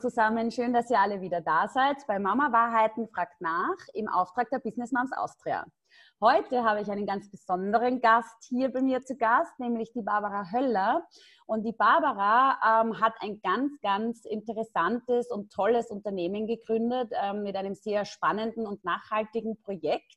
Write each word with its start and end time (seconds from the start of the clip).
zusammen, 0.00 0.50
schön, 0.50 0.72
dass 0.72 0.90
ihr 0.90 0.98
alle 0.98 1.20
wieder 1.20 1.42
da 1.42 1.68
seid 1.68 2.06
bei 2.06 2.18
Mama 2.18 2.50
Wahrheiten 2.52 3.06
fragt 3.08 3.40
nach 3.40 3.76
im 3.92 4.08
Auftrag 4.08 4.48
der 4.48 4.58
Business 4.58 4.92
Moms 4.92 5.12
Austria. 5.12 5.66
Heute 6.22 6.64
habe 6.64 6.80
ich 6.80 6.90
einen 6.90 7.06
ganz 7.06 7.30
besonderen 7.30 8.00
Gast 8.00 8.46
hier 8.48 8.72
bei 8.72 8.80
mir 8.80 9.02
zu 9.02 9.16
Gast, 9.16 9.58
nämlich 9.58 9.92
die 9.92 10.00
Barbara 10.00 10.50
Höller. 10.52 11.06
Und 11.44 11.64
die 11.64 11.72
Barbara 11.72 12.82
ähm, 12.82 12.98
hat 12.98 13.12
ein 13.20 13.42
ganz, 13.42 13.78
ganz 13.82 14.24
interessantes 14.24 15.30
und 15.30 15.52
tolles 15.52 15.90
Unternehmen 15.90 16.46
gegründet 16.46 17.12
ähm, 17.22 17.42
mit 17.42 17.54
einem 17.56 17.74
sehr 17.74 18.06
spannenden 18.06 18.66
und 18.66 18.82
nachhaltigen 18.84 19.60
Projekt. 19.60 20.16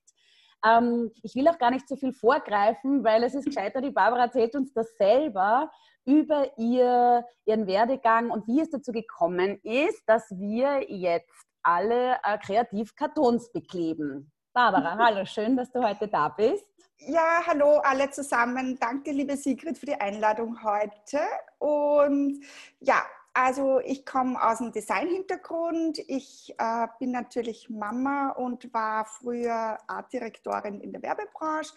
Ähm, 0.65 1.11
ich 1.23 1.35
will 1.35 1.47
auch 1.49 1.57
gar 1.57 1.71
nicht 1.71 1.89
so 1.89 1.97
viel 1.97 2.13
vorgreifen, 2.13 3.03
weil 3.03 3.21
es 3.23 3.35
ist 3.35 3.45
gescheiter, 3.45 3.81
die 3.81 3.91
Barbara 3.91 4.23
erzählt 4.23 4.55
uns 4.55 4.71
das 4.71 4.95
selber 4.97 5.69
über 6.05 6.57
ihr, 6.57 7.25
ihren 7.45 7.67
Werdegang 7.67 8.29
und 8.29 8.47
wie 8.47 8.61
es 8.61 8.69
dazu 8.69 8.91
gekommen 8.91 9.59
ist, 9.63 10.01
dass 10.05 10.29
wir 10.31 10.85
jetzt 10.89 11.29
alle 11.63 12.17
äh, 12.23 12.37
kreativ 12.37 12.95
Kartons 12.95 13.51
bekleben. 13.51 14.31
Barbara, 14.53 14.97
hallo, 14.99 15.25
schön, 15.25 15.55
dass 15.55 15.71
du 15.71 15.83
heute 15.83 16.07
da 16.07 16.29
bist. 16.29 16.65
Ja, 16.97 17.41
hallo 17.45 17.79
alle 17.83 18.09
zusammen. 18.11 18.77
Danke, 18.79 19.11
liebe 19.11 19.35
Sigrid, 19.35 19.77
für 19.77 19.87
die 19.87 19.99
Einladung 19.99 20.63
heute. 20.63 21.19
Und 21.59 22.39
ja, 22.79 23.03
also 23.33 23.79
ich 23.79 24.05
komme 24.05 24.41
aus 24.41 24.59
dem 24.59 24.71
Design-Hintergrund. 24.71 25.99
Ich 26.07 26.53
äh, 26.57 26.87
bin 26.99 27.11
natürlich 27.11 27.69
Mama 27.69 28.29
und 28.29 28.71
war 28.73 29.05
früher 29.05 29.79
Artdirektorin 29.87 30.79
in 30.81 30.93
der 30.93 31.01
Werbebranche. 31.01 31.73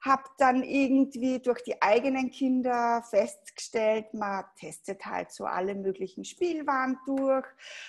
Habe 0.00 0.22
dann 0.38 0.62
irgendwie 0.62 1.40
durch 1.40 1.62
die 1.62 1.80
eigenen 1.82 2.30
Kinder 2.30 3.02
festgestellt, 3.10 4.14
man 4.14 4.44
testet 4.58 5.04
halt 5.04 5.32
so 5.32 5.44
alle 5.44 5.74
möglichen 5.74 6.24
Spielwaren 6.24 6.98
durch. 7.06 7.46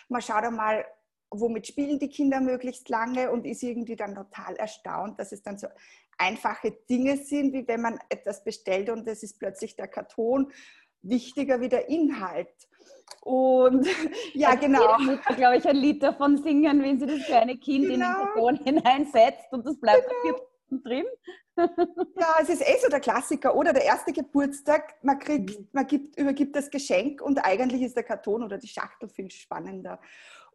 Man 0.08 0.22
schaut 0.22 0.44
einmal, 0.44 0.86
womit 1.32 1.68
spielen 1.68 2.00
die 2.00 2.10
Kinder 2.10 2.42
möglichst 2.42 2.90
lange 2.90 3.32
und 3.32 3.46
ist 3.46 3.64
irgendwie 3.64 3.96
dann 3.96 4.16
total 4.16 4.56
erstaunt, 4.56 5.20
dass 5.20 5.32
es 5.32 5.44
dann 5.44 5.58
so 5.58 5.68
einfache 6.18 6.72
Dinge 6.90 7.18
sind, 7.18 7.54
wie 7.54 7.68
wenn 7.68 7.82
man 7.82 8.00
etwas 8.10 8.44
bestellt 8.44 8.90
und 8.90 9.08
es 9.08 9.24
ist 9.24 9.40
plötzlich 9.40 9.76
der 9.76 9.88
Karton 9.88 10.52
wichtiger 11.02 11.62
wie 11.62 11.70
der 11.70 11.88
Inhalt. 11.90 12.50
Und 13.22 13.88
ja, 14.34 14.50
also 14.50 14.62
genau. 14.62 14.98
Jede 14.98 15.12
Mutter, 15.12 15.36
glaube 15.36 15.58
ich, 15.58 15.68
ein 15.68 15.76
Lied 15.76 16.04
davon 16.04 16.38
singen, 16.38 16.82
wenn 16.82 17.00
sie 17.00 17.06
das 17.06 17.26
kleine 17.26 17.58
Kind 17.58 17.88
genau. 17.88 17.94
in 17.94 18.00
den 18.00 18.02
Karton 18.02 18.56
hineinsetzt 18.64 19.52
und 19.52 19.66
das 19.66 19.80
bleibt 19.80 20.08
genau. 20.24 20.82
drin. 20.84 21.06
Ja, 22.20 22.36
es 22.42 22.50
ist 22.50 22.62
eh 22.62 22.78
so 22.82 22.90
der 22.90 23.00
Klassiker, 23.00 23.56
oder? 23.56 23.74
Der 23.74 23.86
erste 23.86 24.12
Geburtstag, 24.12 24.96
man, 25.04 25.20
kriegt, 25.20 25.60
mhm. 25.60 25.68
man 25.72 25.88
gibt, 25.88 26.18
übergibt 26.18 26.56
das 26.56 26.70
Geschenk 26.70 27.22
und 27.22 27.40
eigentlich 27.40 27.82
ist 27.82 27.96
der 27.96 28.04
Karton 28.04 28.44
oder 28.44 28.58
die 28.58 28.68
Schachtel 28.68 29.10
viel 29.10 29.32
spannender. 29.32 30.00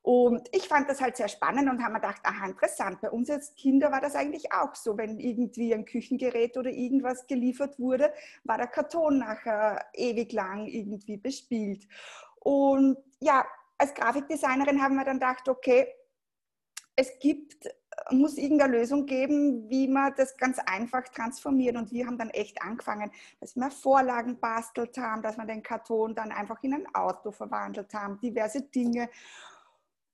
Und 0.02 0.48
ich 0.52 0.68
fand 0.68 0.90
das 0.90 1.00
halt 1.00 1.16
sehr 1.16 1.28
spannend 1.28 1.70
und 1.70 1.82
habe 1.82 1.94
mir 1.94 2.00
gedacht, 2.00 2.20
aha, 2.24 2.46
interessant. 2.46 3.00
Bei 3.00 3.10
uns 3.10 3.30
als 3.30 3.54
Kinder 3.54 3.90
war 3.90 4.02
das 4.02 4.14
eigentlich 4.14 4.52
auch 4.52 4.74
so. 4.74 4.98
Wenn 4.98 5.18
irgendwie 5.18 5.72
ein 5.72 5.86
Küchengerät 5.86 6.58
oder 6.58 6.68
irgendwas 6.68 7.26
geliefert 7.26 7.78
wurde, 7.78 8.12
war 8.44 8.58
der 8.58 8.66
Karton 8.66 9.20
nachher 9.20 9.82
ewig 9.94 10.32
lang 10.32 10.66
irgendwie 10.66 11.16
bespielt. 11.16 11.88
Und 12.40 12.98
ja, 13.20 13.46
als 13.78 13.94
Grafikdesignerin 13.94 14.82
haben 14.82 14.96
wir 14.96 15.06
dann 15.06 15.20
gedacht, 15.20 15.48
okay, 15.48 15.86
es 16.96 17.18
gibt, 17.18 17.66
muss 18.10 18.36
irgendeine 18.36 18.78
Lösung 18.78 19.06
geben, 19.06 19.68
wie 19.68 19.88
man 19.88 20.12
das 20.16 20.36
ganz 20.36 20.58
einfach 20.66 21.02
transformiert. 21.08 21.76
Und 21.76 21.92
wir 21.92 22.06
haben 22.06 22.18
dann 22.18 22.30
echt 22.30 22.60
angefangen, 22.62 23.10
dass 23.40 23.56
wir 23.56 23.70
Vorlagen 23.70 24.38
bastelt 24.38 24.96
haben, 24.98 25.22
dass 25.22 25.36
wir 25.36 25.46
den 25.46 25.62
Karton 25.62 26.14
dann 26.14 26.32
einfach 26.32 26.62
in 26.62 26.74
ein 26.74 26.94
Auto 26.94 27.30
verwandelt 27.30 27.92
haben, 27.94 28.18
diverse 28.20 28.62
Dinge. 28.62 29.08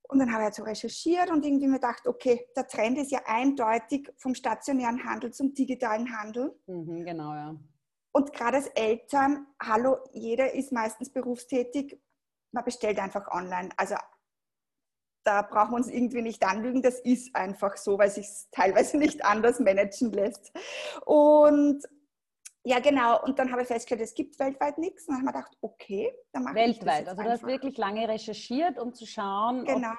Und 0.08 0.18
dann 0.18 0.32
habe 0.32 0.42
ich 0.42 0.44
halt 0.46 0.54
so 0.54 0.62
recherchiert 0.64 1.30
und 1.30 1.44
irgendwie 1.44 1.68
mir 1.68 1.74
gedacht, 1.74 2.06
okay, 2.06 2.46
der 2.56 2.66
Trend 2.66 2.98
ist 2.98 3.12
ja 3.12 3.20
eindeutig 3.26 4.12
vom 4.16 4.34
stationären 4.34 5.04
Handel 5.04 5.32
zum 5.32 5.54
digitalen 5.54 6.18
Handel. 6.18 6.58
Mhm, 6.66 7.04
genau, 7.04 7.32
ja. 7.34 7.56
Und 8.12 8.32
gerade 8.32 8.56
als 8.56 8.66
Eltern, 8.68 9.46
hallo, 9.62 9.98
jeder 10.12 10.52
ist 10.52 10.72
meistens 10.72 11.10
berufstätig, 11.10 12.00
man 12.50 12.64
bestellt 12.64 12.98
einfach 12.98 13.28
online. 13.28 13.68
Also 13.76 13.94
da 15.24 15.42
brauchen 15.42 15.72
wir 15.72 15.76
uns 15.76 15.88
irgendwie 15.88 16.22
nicht 16.22 16.44
anlügen, 16.44 16.82
das 16.82 17.00
ist 17.00 17.34
einfach 17.34 17.76
so, 17.76 17.98
weil 17.98 18.10
sich 18.10 18.26
es 18.26 18.48
teilweise 18.50 18.96
nicht 18.98 19.24
anders 19.24 19.60
managen 19.60 20.12
lässt. 20.12 20.52
Und 21.04 21.84
ja, 22.62 22.78
genau. 22.78 23.22
Und 23.22 23.38
dann 23.38 23.50
habe 23.50 23.62
ich 23.62 23.68
festgestellt, 23.68 24.02
es 24.02 24.14
gibt 24.14 24.38
weltweit 24.38 24.78
nichts. 24.78 25.08
Und 25.08 25.14
dann 25.16 25.26
habe 25.26 25.38
ich 25.38 25.44
gedacht, 25.44 25.58
okay, 25.62 26.14
dann 26.32 26.44
mache 26.44 26.54
weltweit. 26.56 26.76
ich 26.76 26.86
Weltweit. 26.86 27.08
Also 27.08 27.22
du 27.22 27.30
hast 27.30 27.46
wirklich 27.46 27.78
lange 27.78 28.08
recherchiert, 28.08 28.78
um 28.78 28.92
zu 28.92 29.06
schauen, 29.06 29.64
genau. 29.64 29.92
ob 29.92 29.96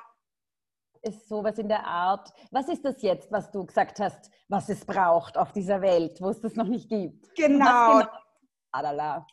es 1.02 1.28
sowas 1.28 1.58
in 1.58 1.68
der 1.68 1.86
Art. 1.86 2.32
Was 2.52 2.70
ist 2.70 2.86
das 2.86 3.02
jetzt, 3.02 3.32
was 3.32 3.50
du 3.52 3.66
gesagt 3.66 4.00
hast, 4.00 4.30
was 4.48 4.70
es 4.70 4.86
braucht 4.86 5.38
auf 5.38 5.52
dieser 5.54 5.82
Welt, 5.82 6.22
wo 6.22 6.30
es 6.30 6.40
das 6.40 6.56
noch 6.56 6.68
nicht 6.68 6.90
gibt? 6.90 7.34
Genau. 7.36 8.00
genau? 8.00 8.08
Badala. 8.72 9.26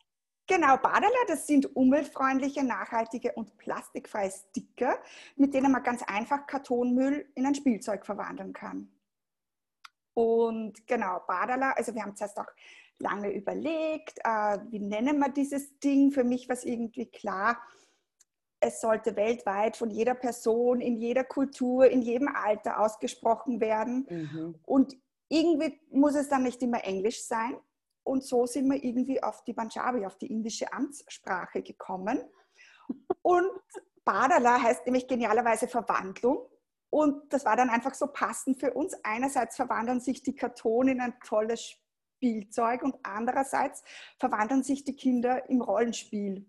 Genau, 0.48 0.78
Badala, 0.78 1.18
das 1.28 1.46
sind 1.46 1.76
umweltfreundliche, 1.76 2.64
nachhaltige 2.64 3.32
und 3.32 3.58
plastikfreie 3.58 4.30
Sticker, 4.30 4.98
mit 5.36 5.52
denen 5.52 5.70
man 5.70 5.82
ganz 5.82 6.02
einfach 6.02 6.46
Kartonmüll 6.46 7.30
in 7.34 7.44
ein 7.44 7.54
Spielzeug 7.54 8.06
verwandeln 8.06 8.54
kann. 8.54 8.90
Und 10.14 10.86
genau, 10.86 11.20
Badala, 11.28 11.72
also 11.72 11.94
wir 11.94 12.02
haben 12.02 12.16
zuerst 12.16 12.38
auch 12.38 12.48
lange 12.98 13.30
überlegt, 13.30 14.18
äh, 14.24 14.58
wie 14.70 14.80
nennen 14.80 15.18
wir 15.18 15.28
dieses 15.28 15.78
Ding. 15.80 16.12
Für 16.12 16.24
mich 16.24 16.48
war 16.48 16.56
es 16.56 16.64
irgendwie 16.64 17.06
klar, 17.06 17.60
es 18.58 18.80
sollte 18.80 19.16
weltweit 19.16 19.76
von 19.76 19.90
jeder 19.90 20.14
Person, 20.14 20.80
in 20.80 20.96
jeder 20.96 21.24
Kultur, 21.24 21.88
in 21.88 22.00
jedem 22.00 22.28
Alter 22.34 22.80
ausgesprochen 22.80 23.60
werden. 23.60 24.06
Mhm. 24.08 24.54
Und 24.64 24.96
irgendwie 25.28 25.78
muss 25.90 26.14
es 26.14 26.28
dann 26.28 26.42
nicht 26.42 26.62
immer 26.62 26.82
Englisch 26.84 27.22
sein. 27.22 27.56
Und 28.08 28.24
so 28.24 28.46
sind 28.46 28.68
wir 28.70 28.82
irgendwie 28.82 29.22
auf 29.22 29.44
die 29.44 29.52
Punjabi, 29.52 30.06
auf 30.06 30.16
die 30.16 30.32
indische 30.32 30.72
Amtssprache 30.72 31.62
gekommen. 31.62 32.20
Und 33.22 33.50
Badala 34.04 34.62
heißt 34.62 34.86
nämlich 34.86 35.06
genialerweise 35.06 35.68
Verwandlung. 35.68 36.48
Und 36.90 37.30
das 37.32 37.44
war 37.44 37.54
dann 37.54 37.68
einfach 37.68 37.92
so 37.92 38.06
passend 38.06 38.58
für 38.58 38.72
uns. 38.72 38.96
Einerseits 39.02 39.56
verwandeln 39.56 40.00
sich 40.00 40.22
die 40.22 40.34
Kartonen 40.34 40.94
in 40.94 41.00
ein 41.02 41.20
tolles 41.20 41.76
Spielzeug 42.18 42.82
und 42.82 42.96
andererseits 43.02 43.84
verwandeln 44.18 44.62
sich 44.62 44.84
die 44.84 44.96
Kinder 44.96 45.48
im 45.50 45.60
Rollenspiel. 45.60 46.46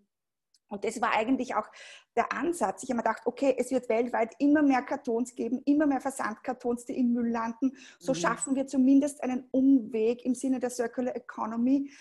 Und 0.70 0.84
das 0.86 1.02
war 1.02 1.14
eigentlich 1.14 1.56
auch 1.56 1.68
der 2.16 2.32
Ansatz. 2.32 2.84
Ich 2.84 2.90
habe 2.90 2.98
mir 2.98 3.04
gedacht, 3.04 3.24
okay, 3.26 3.56
es 3.58 3.72
wird 3.72 3.90
weltweit 3.90 4.36
immer 4.40 4.62
mehr 4.62 4.84
Kartons 4.84 5.36
geben, 5.36 5.62
immer 5.66 5.88
mehr 5.88 6.00
Versandkartons, 6.00 6.86
die 6.86 6.98
im 6.98 7.12
Müll 7.12 7.30
landen. 7.30 7.76
So 8.00 8.14
mhm. 8.14 8.18
schaffen 8.18 8.56
wir 8.56 8.68
zumindest 8.68 9.22
einen 9.24 9.48
Umweg 9.52 10.24
im 10.26 10.36
Sinne 10.36 10.60
der 10.60 10.70
Circular 10.70 11.16
Economy, 11.16 11.92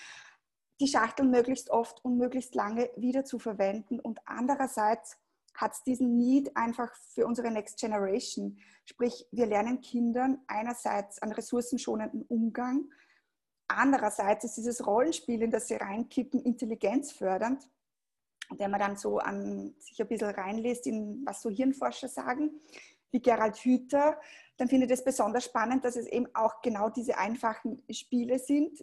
die 0.80 0.86
Schachteln 0.86 1.30
möglichst 1.30 1.70
oft 1.70 2.04
und 2.04 2.18
möglichst 2.18 2.54
lange 2.54 2.90
wieder 2.96 3.24
zu 3.24 3.38
verwenden. 3.38 3.98
Und 3.98 4.20
andererseits 4.26 5.16
hat 5.54 5.72
es 5.72 5.82
diesen 5.82 6.16
Need 6.16 6.56
einfach 6.56 6.94
für 7.14 7.26
unsere 7.26 7.50
Next 7.50 7.80
Generation. 7.80 8.58
Sprich, 8.84 9.26
wir 9.32 9.46
lernen 9.46 9.80
Kindern 9.80 10.40
einerseits 10.46 11.20
einen 11.20 11.32
ressourcenschonenden 11.32 12.22
Umgang, 12.22 12.88
Andererseits 13.68 14.44
ist 14.44 14.56
dieses 14.56 14.86
Rollenspiel, 14.86 15.42
in 15.42 15.50
das 15.50 15.68
sie 15.68 15.74
reinkippen, 15.74 16.40
intelligenzfördernd. 16.40 17.68
Wenn 18.56 18.70
man 18.70 18.80
dann 18.80 18.96
so 18.96 19.18
an, 19.18 19.74
sich 19.78 20.00
ein 20.00 20.08
bisschen 20.08 20.30
reinlässt, 20.30 20.86
in 20.86 21.22
was 21.26 21.42
so 21.42 21.50
Hirnforscher 21.50 22.08
sagen, 22.08 22.60
wie 23.10 23.20
Gerald 23.20 23.56
Hüther, 23.58 24.18
dann 24.56 24.68
finde 24.68 24.86
ich 24.86 24.92
es 24.92 25.04
besonders 25.04 25.44
spannend, 25.44 25.84
dass 25.84 25.96
es 25.96 26.06
eben 26.06 26.26
auch 26.34 26.60
genau 26.62 26.90
diese 26.90 27.16
einfachen 27.18 27.82
Spiele 27.90 28.38
sind, 28.38 28.82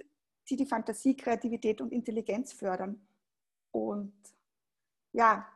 die 0.49 0.55
die 0.55 0.65
Fantasie, 0.65 1.15
Kreativität 1.15 1.81
und 1.81 1.91
Intelligenz 1.91 2.53
fördern. 2.53 3.07
Und 3.71 4.13
ja, 5.11 5.47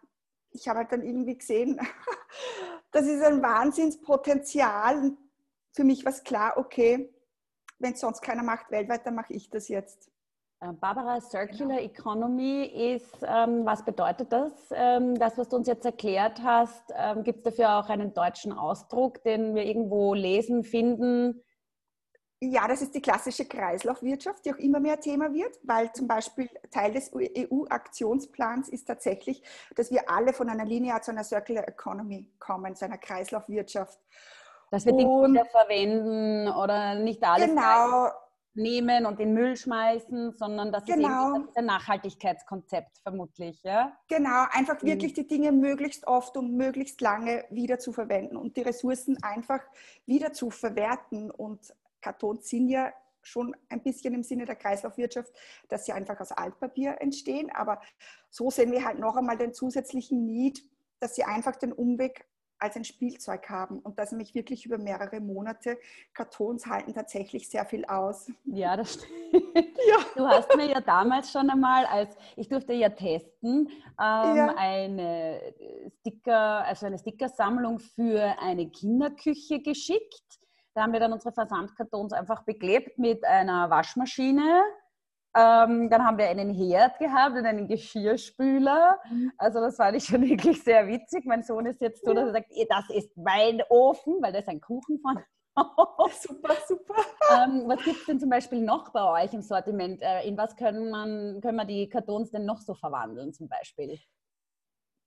ich 0.52 0.68
habe 0.68 0.80
halt 0.80 0.92
dann 0.92 1.04
irgendwie 1.04 1.38
gesehen, 1.38 1.80
das 2.92 3.06
ist 3.06 3.24
ein 3.24 3.42
Wahnsinnspotenzial. 3.42 5.16
Für 5.74 5.84
mich 5.84 6.04
war 6.04 6.12
es 6.12 6.24
klar, 6.24 6.58
okay, 6.58 7.14
wenn 7.78 7.94
es 7.94 8.02
sonst 8.02 8.22
keiner 8.22 8.44
macht 8.44 8.72
weltweit, 8.72 9.06
dann 9.06 9.16
mache 9.16 9.34
ich 9.34 9.50
das 9.50 9.68
jetzt. 9.68 10.09
Äh, 10.62 10.74
Barbara, 10.74 11.22
Circular 11.22 11.78
genau. 11.78 11.90
Economy 11.90 12.66
ist, 12.66 13.18
ähm, 13.24 13.66
was 13.66 13.84
bedeutet 13.86 14.32
das? 14.32 14.52
Ähm, 14.72 15.16
das, 15.16 15.38
was 15.38 15.48
du 15.50 15.56
uns 15.56 15.68
jetzt 15.68 15.86
erklärt 15.86 16.42
hast, 16.44 16.94
ähm, 16.96 17.24
gibt 17.24 17.40
es 17.40 17.56
dafür 17.56 17.80
auch 17.80 17.90
einen 17.90 18.14
deutschen 18.14 18.52
Ausdruck, 18.52 19.24
den 19.24 19.56
wir 19.56 19.64
irgendwo 19.64 20.14
lesen, 20.14 20.64
finden? 20.64 21.44
Ja, 22.42 22.68
das 22.70 22.82
ist 22.82 22.96
die 22.96 23.02
klassische 23.02 23.46
Kreislaufwirtschaft, 23.46 24.46
die 24.46 24.54
auch 24.54 24.58
immer 24.58 24.80
mehr 24.80 25.00
Thema 25.00 25.34
wird, 25.34 25.58
weil 25.64 25.92
zum 25.92 26.08
Beispiel 26.08 26.50
Teil 26.72 26.94
des 26.94 27.12
EU-Aktionsplans 27.14 28.70
ist 28.70 28.86
tatsächlich, 28.86 29.44
dass 29.76 29.92
wir 29.92 30.10
alle 30.10 30.32
von 30.32 30.50
einer 30.50 30.64
Linie 30.64 31.00
zu 31.02 31.12
einer 31.12 31.26
Circular 31.26 31.68
Economy 31.68 32.32
kommen, 32.40 32.76
zu 32.76 32.86
einer 32.86 32.98
Kreislaufwirtschaft. 32.98 34.00
Dass 34.72 34.86
wir 34.86 34.94
Dinge 34.94 35.10
wieder 35.10 35.46
verwenden 35.46 36.48
oder 36.48 36.96
nicht 36.96 37.24
alles. 37.24 37.48
Genau. 37.48 38.10
Nehmen 38.60 39.06
und 39.06 39.20
den 39.20 39.34
Müll 39.34 39.56
schmeißen, 39.56 40.34
sondern 40.38 40.72
das 40.72 40.86
genau. 40.86 41.32
ist 41.32 41.40
eben 41.40 41.50
ein 41.56 41.66
Nachhaltigkeitskonzept 41.66 43.00
vermutlich. 43.00 43.62
Ja? 43.64 43.98
Genau, 44.08 44.46
einfach 44.52 44.82
mhm. 44.82 44.88
wirklich 44.88 45.14
die 45.14 45.28
Dinge 45.28 45.52
möglichst 45.52 46.06
oft 46.06 46.38
und 46.38 46.56
möglichst 46.56 47.02
lange 47.02 47.46
wieder 47.50 47.80
zu 47.80 47.92
verwenden 47.92 48.38
und 48.38 48.58
die 48.58 48.62
Ressourcen 48.62 49.18
einfach 49.24 49.62
wieder 50.06 50.34
zu 50.34 50.52
verwerten. 50.52 51.32
Und 51.32 51.74
Kartons 52.02 52.48
sind 52.48 52.70
ja 52.70 52.94
schon 53.24 53.56
ein 53.70 53.82
bisschen 53.82 54.14
im 54.14 54.24
Sinne 54.24 54.46
der 54.46 54.56
Kreislaufwirtschaft, 54.56 55.32
dass 55.70 55.86
sie 55.86 55.94
einfach 55.94 56.20
aus 56.20 56.32
Altpapier 56.32 56.98
entstehen. 57.00 57.52
Aber 57.52 57.82
so 58.30 58.50
sehen 58.50 58.72
wir 58.72 58.86
halt 58.86 59.00
noch 59.00 59.16
einmal 59.16 59.38
den 59.38 59.54
zusätzlichen 59.54 60.26
Need, 60.26 60.64
dass 61.00 61.16
sie 61.16 61.24
einfach 61.24 61.56
den 61.56 61.74
Umweg 61.74 62.26
als 62.60 62.76
ein 62.76 62.84
Spielzeug 62.84 63.50
haben 63.50 63.80
und 63.80 63.98
das 63.98 64.12
nämlich 64.12 64.36
wirklich 64.36 64.66
über 64.66 64.78
mehrere 64.78 65.20
Monate. 65.20 65.78
Kartons 66.14 66.66
halten 66.66 66.94
tatsächlich 66.94 67.50
sehr 67.50 67.66
viel 67.66 67.86
aus. 67.86 68.32
Ja, 68.46 68.78
das 68.78 68.94
stimmt. 68.94 69.10
Ja. 69.88 69.98
Du 70.16 70.28
hast 70.28 70.56
mir 70.58 70.68
ja 70.68 70.82
damals 70.82 71.32
schon 71.32 71.50
einmal, 71.50 71.86
als 71.86 72.16
ich 72.36 72.50
durfte 72.50 72.74
ja 72.74 72.90
testen, 72.90 73.70
ähm, 73.70 74.36
ja. 74.36 74.54
eine 74.58 75.54
Sticker, 76.00 76.66
also 76.66 76.86
eine 76.86 77.00
Stickersammlung 77.00 77.80
für 77.80 78.36
eine 78.40 78.70
Kinderküche 78.70 79.62
geschickt. 79.62 80.40
Da 80.74 80.84
haben 80.84 80.94
wir 80.94 81.00
dann 81.00 81.14
unsere 81.14 81.34
Versandkartons 81.34 82.14
einfach 82.14 82.44
beklebt 82.44 83.00
mit 83.00 83.24
einer 83.26 83.70
Waschmaschine 83.70 84.64
ähm, 85.36 85.90
dann 85.90 86.06
haben 86.06 86.18
wir 86.18 86.28
einen 86.28 86.54
Herd 86.54 86.98
gehabt 86.98 87.36
und 87.36 87.46
einen 87.46 87.68
Geschirrspüler. 87.68 89.00
Mhm. 89.10 89.32
Also 89.38 89.60
das 89.60 89.76
fand 89.76 89.98
ich 89.98 90.06
schon 90.06 90.22
wirklich 90.28 90.64
sehr 90.64 90.88
witzig. 90.88 91.26
Mein 91.26 91.44
Sohn 91.44 91.66
ist 91.66 91.82
jetzt 91.82 92.04
so, 92.04 92.14
dass 92.14 92.28
er 92.28 92.34
sagt, 92.34 92.52
das 92.70 92.90
ist 92.90 93.16
mein 93.18 93.62
Ofen, 93.70 94.16
weil 94.22 94.34
da 94.34 94.40
ist 94.40 94.48
ein 94.48 94.62
Kuchen 94.62 95.00
von. 95.00 95.20
super, 96.22 96.56
super. 96.68 96.96
Ähm, 97.32 97.64
was 97.68 97.84
gibt 97.84 98.00
es 98.00 98.06
denn 98.06 98.20
zum 98.20 98.30
Beispiel 98.30 98.62
noch 98.62 98.90
bei 98.90 99.24
euch 99.24 99.34
im 99.34 99.42
Sortiment? 99.42 100.02
Äh, 100.02 100.28
in 100.28 100.38
was 100.38 100.56
können, 100.56 100.90
man, 100.90 101.42
können 101.42 101.58
wir 101.58 101.66
die 101.66 101.90
Kartons 101.90 102.32
denn 102.32 102.46
noch 102.46 102.60
so 102.60 102.74
verwandeln 102.74 103.34
zum 103.34 103.50
Beispiel? 103.50 104.00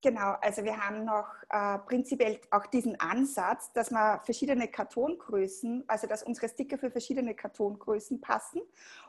Genau, 0.04 0.34
also 0.40 0.64
wir 0.64 0.76
haben 0.76 1.04
noch 1.04 1.28
äh, 1.49 1.78
prinzipiell 1.78 2.40
auch 2.50 2.66
diesen 2.66 2.99
Ansatz, 2.99 3.72
dass 3.72 3.93
wir 3.93 4.20
verschiedene 4.25 4.66
Kartongrößen, 4.66 5.84
also 5.87 6.08
dass 6.08 6.25
unsere 6.25 6.49
Sticker 6.49 6.76
für 6.76 6.90
verschiedene 6.90 7.37
Kartongrößen 7.37 8.20
passen. 8.20 8.62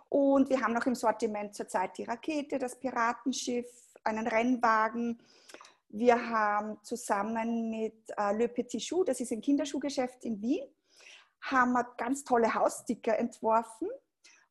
Und 0.10 0.52
wir 0.52 0.62
haben 0.62 0.74
noch 0.74 0.86
im 0.86 0.94
Sortiment 0.94 1.56
zurzeit 1.56 1.98
die 1.98 2.04
Rakete, 2.04 2.60
das 2.60 2.80
Piratenschiff, 2.80 3.66
einen 4.04 4.28
Rennwagen. 4.28 5.20
Wir 5.90 6.30
haben 6.30 6.78
zusammen 6.84 7.72
mit 7.72 7.96
äh, 8.16 8.38
Le 8.38 8.48
Petit 8.48 8.88
Chou, 8.88 9.04
das 9.04 9.20
ist 9.20 9.32
ein 9.32 9.42
Kinderschuhgeschäft 9.42 10.24
in 10.24 10.40
Wien, 10.44 10.64
haben 11.42 11.72
wir 11.74 11.86
ganz 11.98 12.24
tolle 12.24 12.54
Haussticker 12.54 13.18
entworfen 13.18 13.90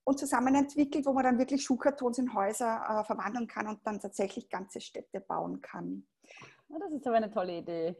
und 0.03 0.19
zusammen 0.19 0.57
entwickelt, 0.57 1.07
wo 1.07 1.13
man 1.13 1.23
dann 1.23 1.39
wirklich 1.39 1.63
Schuhkartons 1.63 2.19
in 2.19 2.35
Häuser 2.35 2.83
äh, 2.89 3.05
verwandeln 3.05 3.47
kann 3.47 3.69
und 3.69 3.87
dann 3.87 4.01
tatsächlich 4.01 4.51
ganze 4.51 4.81
Städte 4.81 5.21
bauen 5.21 5.61
kann. 5.61 6.05
Das 6.79 6.93
ist 6.93 7.07
aber 7.07 7.17
eine 7.17 7.31
tolle 7.31 7.59
Idee. 7.59 7.97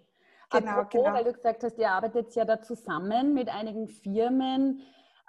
Genau, 0.51 0.71
Apropos, 0.73 1.05
genau. 1.05 1.15
weil 1.15 1.25
du 1.25 1.33
gesagt 1.33 1.65
hast, 1.65 1.79
ihr 1.79 1.91
arbeitet 1.91 2.35
ja 2.35 2.45
da 2.45 2.61
zusammen 2.61 3.35
mit 3.35 3.49
einigen 3.49 3.89
Firmen. 3.89 4.83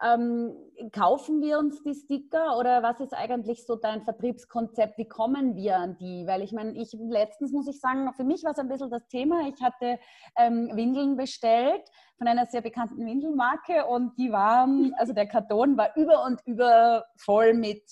Ähm, 0.04 0.54
kaufen 0.92 1.42
wir 1.42 1.60
uns 1.60 1.82
die 1.84 1.94
Sticker 1.94 2.58
oder 2.58 2.84
was 2.84 3.00
ist 3.00 3.14
eigentlich 3.14 3.66
so 3.66 3.76
dein 3.76 4.02
Vertriebskonzept? 4.02 4.98
Wie 4.98 5.08
kommen 5.08 5.56
wir 5.56 5.78
an 5.78 5.98
die? 5.98 6.26
Weil 6.28 6.42
ich 6.42 6.52
meine, 6.52 6.74
ich 6.74 6.92
letztens 6.94 7.54
muss 7.54 7.68
ich 7.68 7.80
sagen, 7.80 8.12
für 8.14 8.26
mich 8.26 8.44
war 8.44 8.52
es 8.52 8.60
ein 8.60 8.68
bisschen 8.68 8.90
das 8.90 9.08
Thema. 9.08 9.48
Ich 9.48 9.62
hatte 9.62 10.00
ähm, 10.36 10.72
Windeln 10.74 11.16
bestellt 11.16 11.84
von 12.18 12.28
einer 12.28 12.46
sehr 12.48 12.62
bekannten 12.62 13.06
Windelmarke 13.06 13.86
und 13.86 14.18
die 14.18 14.32
waren, 14.32 14.94
also 14.98 15.14
der 15.14 15.28
Karton 15.28 15.78
war 15.78 15.96
über 15.96 16.26
und 16.26 16.42
über 16.46 17.06
voll 17.18 17.54
mit 17.54 17.84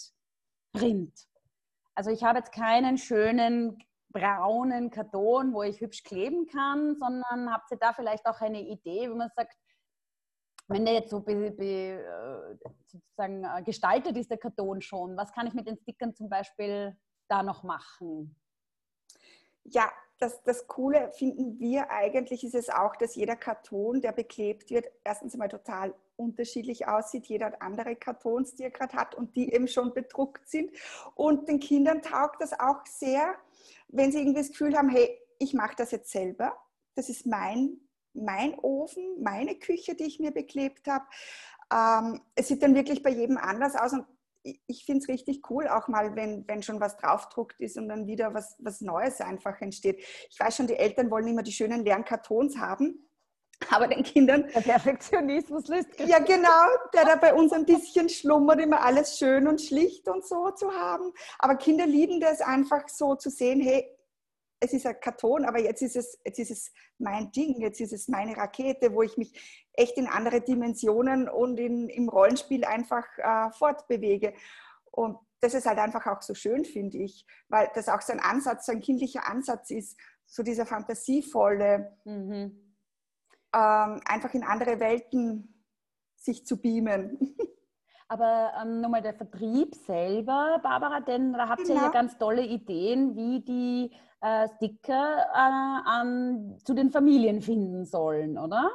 Print. 0.73 1.13
Also 1.95 2.09
ich 2.09 2.23
habe 2.23 2.39
jetzt 2.39 2.51
keinen 2.51 2.97
schönen 2.97 3.77
braunen 4.11 4.89
Karton, 4.89 5.53
wo 5.53 5.63
ich 5.63 5.79
hübsch 5.81 6.03
kleben 6.03 6.47
kann, 6.47 6.95
sondern 6.95 7.51
habt 7.51 7.71
ihr 7.71 7.77
da 7.77 7.93
vielleicht 7.93 8.25
auch 8.25 8.41
eine 8.41 8.61
Idee, 8.61 9.09
wo 9.09 9.15
man 9.15 9.29
sagt, 9.35 9.55
wenn 10.67 10.85
der 10.85 10.93
jetzt 10.95 11.09
so 11.09 11.19
be, 11.19 11.51
be, 11.51 12.03
äh, 12.03 12.69
sozusagen 12.85 13.43
äh, 13.43 13.63
gestaltet 13.63 14.17
ist, 14.17 14.29
der 14.29 14.37
Karton 14.37 14.81
schon, 14.81 15.17
was 15.17 15.33
kann 15.33 15.47
ich 15.47 15.53
mit 15.53 15.67
den 15.67 15.77
Stickern 15.77 16.15
zum 16.15 16.29
Beispiel 16.29 16.95
da 17.27 17.43
noch 17.43 17.63
machen? 17.63 18.35
Ja, 19.63 19.91
das, 20.21 20.41
das 20.43 20.67
Coole 20.67 21.11
finden 21.11 21.59
wir 21.59 21.89
eigentlich 21.89 22.43
ist 22.43 22.55
es 22.55 22.69
auch, 22.69 22.95
dass 22.95 23.15
jeder 23.15 23.35
Karton, 23.35 24.01
der 24.01 24.11
beklebt 24.11 24.69
wird, 24.69 24.85
erstens 25.03 25.33
einmal 25.33 25.49
total 25.49 25.93
unterschiedlich 26.15 26.87
aussieht. 26.87 27.25
Jeder 27.25 27.47
hat 27.47 27.61
andere 27.61 27.95
Kartons, 27.95 28.53
die 28.55 28.63
er 28.63 28.69
gerade 28.69 28.95
hat 28.95 29.15
und 29.15 29.35
die 29.35 29.51
eben 29.51 29.67
schon 29.67 29.93
bedruckt 29.93 30.47
sind. 30.47 30.71
Und 31.15 31.47
den 31.47 31.59
Kindern 31.59 32.03
taugt 32.03 32.41
das 32.41 32.57
auch 32.59 32.85
sehr, 32.85 33.35
wenn 33.87 34.11
sie 34.11 34.19
irgendwie 34.19 34.39
das 34.39 34.49
Gefühl 34.49 34.77
haben, 34.77 34.89
hey, 34.89 35.17
ich 35.39 35.53
mache 35.53 35.75
das 35.75 35.91
jetzt 35.91 36.11
selber. 36.11 36.55
Das 36.95 37.09
ist 37.09 37.25
mein 37.25 37.79
mein 38.13 38.57
Ofen, 38.59 39.21
meine 39.21 39.55
Küche, 39.55 39.95
die 39.95 40.05
ich 40.05 40.19
mir 40.19 40.31
beklebt 40.31 40.87
habe. 40.87 41.05
Ähm, 41.73 42.21
es 42.35 42.47
sieht 42.47 42.61
dann 42.63 42.75
wirklich 42.75 43.01
bei 43.01 43.11
jedem 43.11 43.37
anders 43.37 43.75
aus 43.75 43.93
und 43.93 44.05
ich 44.43 44.85
finde 44.85 45.01
es 45.01 45.07
richtig 45.07 45.49
cool, 45.51 45.67
auch 45.67 45.87
mal, 45.87 46.15
wenn, 46.15 46.47
wenn 46.47 46.63
schon 46.63 46.79
was 46.79 46.97
draufdruckt 46.97 47.59
ist 47.59 47.77
und 47.77 47.87
dann 47.89 48.07
wieder 48.07 48.33
was, 48.33 48.55
was 48.57 48.81
Neues 48.81 49.21
einfach 49.21 49.61
entsteht. 49.61 50.03
Ich 50.31 50.39
weiß 50.39 50.55
schon, 50.55 50.65
die 50.65 50.77
Eltern 50.77 51.11
wollen 51.11 51.27
immer 51.27 51.43
die 51.43 51.51
schönen 51.51 51.85
leeren 51.85 52.05
Kartons 52.05 52.57
haben, 52.57 53.07
aber 53.69 53.87
den 53.87 54.03
Kindern. 54.03 54.47
Der 54.53 54.61
Perfektionismus 54.61 55.67
lässt. 55.67 55.99
Ja, 55.99 56.19
genau, 56.19 56.65
der 56.93 57.05
da 57.05 57.15
bei 57.15 57.33
uns 57.33 57.53
ein 57.53 57.65
bisschen 57.65 58.09
schlummert, 58.09 58.59
immer 58.59 58.81
alles 58.83 59.17
schön 59.17 59.47
und 59.47 59.61
schlicht 59.61 60.07
und 60.07 60.25
so 60.25 60.51
zu 60.51 60.71
haben. 60.71 61.11
Aber 61.39 61.55
Kinder 61.55 61.85
lieben 61.85 62.19
das 62.19 62.41
einfach 62.41 62.87
so 62.89 63.15
zu 63.15 63.29
sehen, 63.29 63.61
hey, 63.61 63.85
es 64.63 64.73
ist 64.73 64.85
ein 64.85 64.99
Karton, 64.99 65.45
aber 65.45 65.59
jetzt 65.59 65.81
ist 65.81 65.95
es, 65.95 66.19
jetzt 66.23 66.37
ist 66.37 66.51
es 66.51 66.71
mein 66.99 67.31
Ding, 67.31 67.59
jetzt 67.61 67.81
ist 67.81 67.93
es 67.93 68.07
meine 68.07 68.37
Rakete, 68.37 68.93
wo 68.93 69.01
ich 69.01 69.17
mich 69.17 69.33
echt 69.73 69.97
in 69.97 70.07
andere 70.07 70.41
Dimensionen 70.41 71.27
und 71.27 71.59
in, 71.59 71.89
im 71.89 72.07
Rollenspiel 72.09 72.63
einfach 72.63 73.05
äh, 73.17 73.51
fortbewege. 73.51 74.33
Und 74.91 75.17
das 75.39 75.55
ist 75.55 75.65
halt 75.65 75.79
einfach 75.79 76.05
auch 76.05 76.21
so 76.21 76.35
schön, 76.35 76.63
finde 76.63 76.99
ich, 76.99 77.25
weil 77.49 77.71
das 77.73 77.89
auch 77.89 78.01
so 78.01 78.13
ein 78.13 78.19
Ansatz, 78.19 78.67
so 78.67 78.71
ein 78.71 78.81
kindlicher 78.81 79.27
Ansatz 79.27 79.71
ist, 79.71 79.97
so 80.27 80.43
dieser 80.43 80.67
fantasievolle, 80.67 81.97
mhm. 82.05 82.70
Ähm, 83.53 84.01
einfach 84.05 84.33
in 84.33 84.43
andere 84.43 84.79
Welten 84.79 85.65
sich 86.15 86.45
zu 86.45 86.61
beamen. 86.61 87.35
Aber 88.07 88.51
ähm, 88.61 88.81
nochmal 88.81 89.01
der 89.01 89.13
Vertrieb 89.13 89.73
selber, 89.73 90.59
Barbara, 90.61 90.99
denn 90.99 91.31
da 91.31 91.47
habt 91.47 91.61
ihr 91.61 91.67
genau. 91.67 91.83
ja 91.83 91.89
ganz 91.91 92.17
tolle 92.17 92.45
Ideen, 92.45 93.15
wie 93.15 93.39
die 93.39 93.95
äh, 94.19 94.49
Sticker 94.57 95.27
äh, 95.33 95.89
an, 95.89 96.57
zu 96.65 96.73
den 96.73 96.91
Familien 96.91 97.41
finden 97.41 97.85
sollen, 97.85 98.37
oder? 98.37 98.69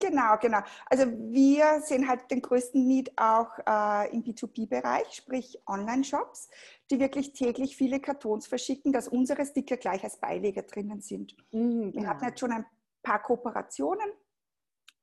Genau, 0.00 0.38
genau. 0.40 0.60
Also 0.86 1.04
wir 1.06 1.80
sehen 1.82 2.08
halt 2.08 2.30
den 2.30 2.40
größten 2.40 2.86
Need 2.86 3.12
auch 3.18 3.50
äh, 3.66 4.10
im 4.12 4.24
B2B-Bereich, 4.24 5.12
sprich 5.12 5.60
Online-Shops, 5.66 6.48
die 6.90 6.98
wirklich 6.98 7.34
täglich 7.34 7.76
viele 7.76 8.00
Kartons 8.00 8.46
verschicken, 8.46 8.92
dass 8.92 9.08
unsere 9.08 9.44
Sticker 9.44 9.76
gleich 9.76 10.02
als 10.02 10.16
Beileger 10.18 10.62
drinnen 10.62 11.02
sind. 11.02 11.36
Mhm, 11.52 11.92
wir 11.92 12.08
hatten 12.08 12.24
jetzt 12.24 12.40
schon 12.40 12.52
ein 12.52 12.64
paar 13.02 13.22
Kooperationen, 13.22 14.10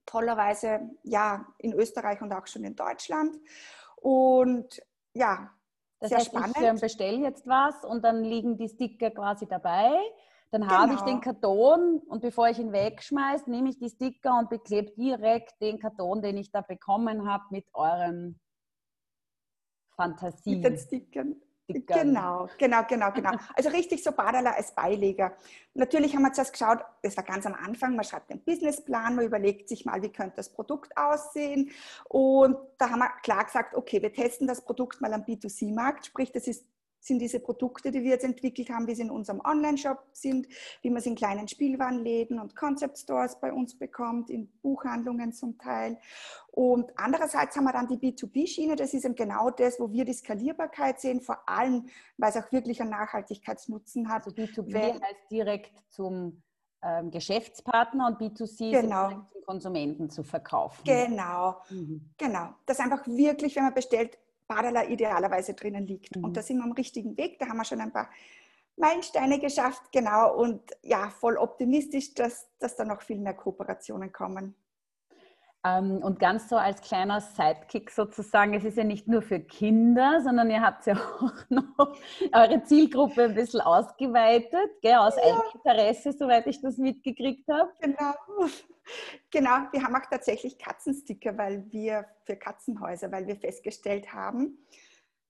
tollerweise 0.05 0.89
ja 1.03 1.45
in 1.57 1.73
Österreich 1.73 2.21
und 2.21 2.31
auch 2.31 2.47
schon 2.47 2.63
in 2.63 2.75
Deutschland. 2.75 3.37
Und 3.97 4.81
ja, 5.13 5.51
das 5.99 6.09
Sehr 6.09 6.19
heißt, 6.19 6.27
spannend. 6.27 6.57
ich 6.57 6.63
ähm, 6.63 6.79
bestelle 6.79 7.17
jetzt 7.17 7.47
was 7.47 7.83
und 7.83 8.03
dann 8.03 8.23
liegen 8.23 8.57
die 8.57 8.69
Sticker 8.69 9.11
quasi 9.11 9.47
dabei. 9.47 9.91
Dann 10.51 10.61
genau. 10.61 10.73
habe 10.73 10.93
ich 10.93 11.01
den 11.01 11.19
genau. 11.19 11.33
Karton 11.33 11.99
und 12.07 12.21
bevor 12.21 12.47
ich 12.47 12.59
ihn 12.59 12.71
wegschmeiße, 12.71 13.49
nehme 13.49 13.69
ich 13.69 13.79
die 13.79 13.89
Sticker 13.89 14.37
und 14.37 14.49
beklebe 14.49 14.91
direkt 14.91 15.59
den 15.61 15.79
Karton, 15.79 16.21
den 16.21 16.37
ich 16.37 16.51
da 16.51 16.61
bekommen 16.61 17.29
habe, 17.29 17.43
mit 17.49 17.65
euren 17.73 18.39
Fantasien. 19.95 20.61
Mit 20.61 20.71
den 20.71 20.77
Stickern. 20.77 21.41
Genau, 21.67 22.47
genau, 22.57 22.83
genau, 22.87 23.11
genau. 23.11 23.31
Also 23.55 23.69
richtig 23.69 24.01
so 24.01 24.13
Badala 24.13 24.51
als 24.51 24.73
Beileger. 24.73 25.33
Natürlich 25.73 26.15
haben 26.15 26.21
wir 26.21 26.31
zuerst 26.31 26.53
geschaut, 26.53 26.79
das 27.01 27.17
war 27.17 27.25
ganz 27.25 27.45
am 27.45 27.53
Anfang, 27.53 27.95
man 27.95 28.05
schreibt 28.05 28.31
einen 28.31 28.41
Businessplan, 28.41 29.15
man 29.15 29.25
überlegt 29.25 29.67
sich 29.67 29.83
mal, 29.83 30.01
wie 30.01 30.11
könnte 30.11 30.37
das 30.37 30.49
Produkt 30.49 30.95
aussehen. 30.97 31.71
Und 32.05 32.57
da 32.77 32.89
haben 32.89 32.99
wir 32.99 33.09
klar 33.21 33.43
gesagt, 33.43 33.75
okay, 33.75 34.01
wir 34.01 34.13
testen 34.13 34.47
das 34.47 34.61
Produkt 34.61 35.01
mal 35.01 35.13
am 35.13 35.23
B2C-Markt, 35.23 36.05
sprich, 36.05 36.31
das 36.31 36.47
ist 36.47 36.65
sind 37.07 37.19
diese 37.19 37.39
Produkte, 37.39 37.91
die 37.91 38.03
wir 38.03 38.11
jetzt 38.11 38.25
entwickelt 38.25 38.69
haben, 38.69 38.87
wie 38.87 38.95
sie 38.95 39.03
in 39.03 39.11
unserem 39.11 39.41
Online-Shop 39.43 40.03
sind, 40.11 40.47
wie 40.81 40.89
man 40.89 41.01
sie 41.01 41.09
in 41.09 41.15
kleinen 41.15 41.47
Spielwarenläden 41.47 42.39
und 42.39 42.55
Concept 42.55 42.97
Stores 42.97 43.39
bei 43.39 43.51
uns 43.51 43.77
bekommt, 43.77 44.29
in 44.29 44.51
Buchhandlungen 44.61 45.33
zum 45.33 45.57
Teil. 45.57 45.97
Und 46.51 46.91
andererseits 46.95 47.55
haben 47.55 47.65
wir 47.65 47.73
dann 47.73 47.87
die 47.87 47.97
B2B-Schiene, 47.97 48.75
das 48.75 48.93
ist 48.93 49.05
eben 49.05 49.15
genau 49.15 49.49
das, 49.49 49.79
wo 49.79 49.91
wir 49.91 50.05
die 50.05 50.13
Skalierbarkeit 50.13 50.99
sehen, 50.99 51.21
vor 51.21 51.47
allem, 51.47 51.87
weil 52.17 52.29
es 52.29 52.37
auch 52.37 52.51
wirklich 52.51 52.81
einen 52.81 52.91
Nachhaltigkeitsnutzen 52.91 54.09
hat. 54.09 54.25
Also 54.25 54.35
B2B 54.35 54.75
heißt 54.75 55.31
direkt 55.31 55.73
zum 55.89 56.41
ähm, 56.83 57.11
Geschäftspartner 57.11 58.07
und 58.07 58.19
B2C 58.19 58.71
genau. 58.71 59.09
zum 59.09 59.27
Konsumenten 59.45 60.09
zu 60.09 60.23
verkaufen. 60.23 60.83
Genau, 60.83 61.57
mhm. 61.69 62.09
genau. 62.17 62.49
Das 62.65 62.79
einfach 62.79 63.05
wirklich, 63.07 63.55
wenn 63.55 63.63
man 63.63 63.73
bestellt, 63.73 64.17
Badala 64.47 64.85
idealerweise 64.85 65.53
drinnen 65.53 65.85
liegt. 65.85 66.15
Mhm. 66.15 66.23
Und 66.23 66.37
da 66.37 66.41
sind 66.41 66.57
wir 66.57 66.63
am 66.63 66.71
richtigen 66.71 67.17
Weg. 67.17 67.39
Da 67.39 67.47
haben 67.47 67.57
wir 67.57 67.65
schon 67.65 67.81
ein 67.81 67.91
paar 67.91 68.09
Meilensteine 68.77 69.39
geschafft, 69.39 69.91
genau. 69.91 70.35
Und 70.35 70.61
ja, 70.83 71.09
voll 71.09 71.37
optimistisch, 71.37 72.13
dass, 72.13 72.47
dass 72.59 72.75
da 72.75 72.85
noch 72.85 73.01
viel 73.01 73.17
mehr 73.17 73.33
Kooperationen 73.33 74.11
kommen. 74.11 74.55
Ähm, 75.67 75.97
und 75.97 76.19
ganz 76.19 76.49
so 76.49 76.55
als 76.55 76.81
kleiner 76.81 77.19
Sidekick 77.19 77.91
sozusagen, 77.91 78.53
es 78.53 78.63
ist 78.63 78.77
ja 78.77 78.83
nicht 78.83 79.07
nur 79.07 79.21
für 79.21 79.39
Kinder, 79.39 80.21
sondern 80.23 80.49
ihr 80.49 80.61
habt 80.61 80.85
ja 80.85 80.95
auch 80.95 81.33
noch 81.49 81.97
eure 82.31 82.63
Zielgruppe 82.63 83.23
ein 83.23 83.35
bisschen 83.35 83.61
ausgeweitet, 83.61 84.81
gell, 84.81 84.95
aus 84.95 85.15
ja. 85.15 85.23
Eigeninteresse, 85.23 86.13
soweit 86.13 86.47
ich 86.47 86.61
das 86.61 86.77
mitgekriegt 86.77 87.47
habe. 87.49 87.71
Genau. 87.81 88.13
Genau, 89.31 89.51
wir 89.73 89.83
haben 89.83 89.93
auch 89.97 90.09
tatsächlich 90.09 90.57
Katzensticker, 90.57 91.37
weil 91.37 91.69
wir 91.73 92.05
für 92.23 92.37
Katzenhäuser, 92.37 93.11
weil 93.11 93.27
wir 93.27 93.35
festgestellt 93.35 94.13
haben, 94.13 94.65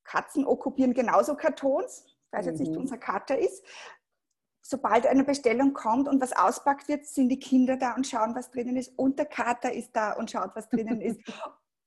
Katzen 0.03 0.45
okkupieren 0.45 0.93
genauso 0.93 1.35
Kartons, 1.35 2.05
weil 2.29 2.41
es 2.41 2.45
mhm. 2.45 2.51
jetzt 2.51 2.59
nicht 2.59 2.71
mhm. 2.73 2.81
unser 2.81 2.99
Kater 2.99 3.35
ist, 3.35 3.65
sobald 4.69 5.07
eine 5.07 5.23
Bestellung 5.23 5.73
kommt 5.73 6.09
und 6.09 6.21
was 6.21 6.35
auspackt 6.35 6.89
wird, 6.89 7.05
sind 7.05 7.29
die 7.29 7.39
Kinder 7.39 7.77
da 7.77 7.95
und 7.95 8.05
schauen, 8.05 8.35
was 8.35 8.51
drinnen 8.51 8.75
ist. 8.75 8.91
Und 8.97 9.17
der 9.17 9.25
Kater 9.25 9.71
ist 9.71 9.95
da 9.95 10.11
und 10.11 10.29
schaut, 10.29 10.51
was 10.55 10.67
drinnen 10.69 11.01
ist. 11.01 11.21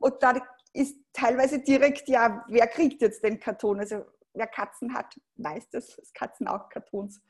Und 0.02 0.14
da 0.22 0.32
ist 0.72 0.96
teilweise 1.12 1.58
direkt, 1.58 2.08
ja, 2.08 2.42
wer 2.48 2.66
kriegt 2.66 3.02
jetzt 3.02 3.22
den 3.22 3.38
Karton? 3.38 3.80
Also 3.80 4.06
wer 4.32 4.46
Katzen 4.46 4.94
hat, 4.94 5.14
weiß 5.36 5.68
das, 5.68 5.94
dass 5.94 6.10
Katzen 6.14 6.48
auch 6.48 6.70
Kartons 6.70 7.20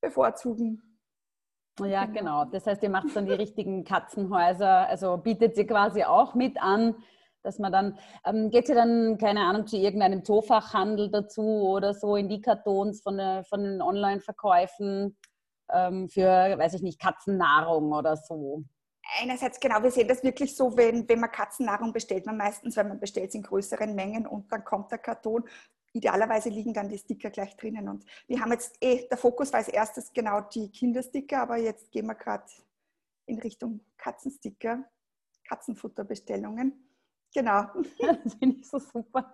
bevorzugen. 0.00 0.82
Ja, 1.78 2.06
genau. 2.06 2.18
genau. 2.18 2.44
Das 2.46 2.66
heißt, 2.66 2.82
ihr 2.82 2.90
macht 2.90 3.14
dann 3.14 3.26
die 3.26 3.32
richtigen 3.32 3.84
Katzenhäuser, 3.84 4.88
also 4.88 5.18
bietet 5.18 5.54
sie 5.54 5.68
quasi 5.68 6.02
auch 6.02 6.34
mit 6.34 6.60
an, 6.60 6.96
dass 7.48 7.58
man 7.58 7.72
dann, 7.72 7.98
ähm, 8.26 8.50
geht 8.50 8.66
sie 8.66 8.74
dann, 8.74 9.18
keine 9.18 9.40
Ahnung, 9.40 9.66
zu 9.66 9.76
irgendeinem 9.76 10.24
Zoofachhandel 10.24 11.10
dazu 11.10 11.42
oder 11.42 11.94
so 11.94 12.14
in 12.14 12.28
die 12.28 12.40
Kartons 12.40 13.00
von, 13.00 13.16
der, 13.16 13.44
von 13.44 13.64
den 13.64 13.82
Online-Verkäufen 13.82 15.16
ähm, 15.72 16.08
für, 16.08 16.28
weiß 16.58 16.74
ich 16.74 16.82
nicht, 16.82 17.00
Katzennahrung 17.00 17.92
oder 17.92 18.16
so? 18.16 18.64
Einerseits, 19.20 19.58
genau, 19.58 19.82
wir 19.82 19.90
sehen 19.90 20.06
das 20.06 20.22
wirklich 20.22 20.54
so, 20.54 20.76
wenn, 20.76 21.08
wenn 21.08 21.20
man 21.20 21.32
Katzennahrung 21.32 21.94
bestellt, 21.94 22.26
man 22.26 22.36
meistens, 22.36 22.76
wenn 22.76 22.88
man 22.88 23.00
bestellt 23.00 23.34
in 23.34 23.42
größeren 23.42 23.94
Mengen 23.94 24.26
und 24.26 24.52
dann 24.52 24.64
kommt 24.64 24.90
der 24.90 24.98
Karton, 24.98 25.44
idealerweise 25.94 26.50
liegen 26.50 26.74
dann 26.74 26.90
die 26.90 26.98
Sticker 26.98 27.30
gleich 27.30 27.56
drinnen. 27.56 27.88
Und 27.88 28.04
wir 28.26 28.40
haben 28.40 28.52
jetzt 28.52 28.76
eh, 28.82 29.08
der 29.08 29.16
Fokus 29.16 29.52
war 29.52 29.60
als 29.60 29.68
erstes 29.68 30.12
genau 30.12 30.42
die 30.42 30.70
Kindersticker, 30.70 31.40
aber 31.40 31.56
jetzt 31.56 31.90
gehen 31.90 32.06
wir 32.06 32.14
gerade 32.14 32.44
in 33.24 33.38
Richtung 33.38 33.80
Katzensticker, 33.96 34.84
Katzenfutterbestellungen. 35.48 36.87
Genau. 37.34 37.64
Das 38.24 38.34
finde 38.34 38.56
ich 38.56 38.68
so 38.68 38.78
super. 38.78 39.32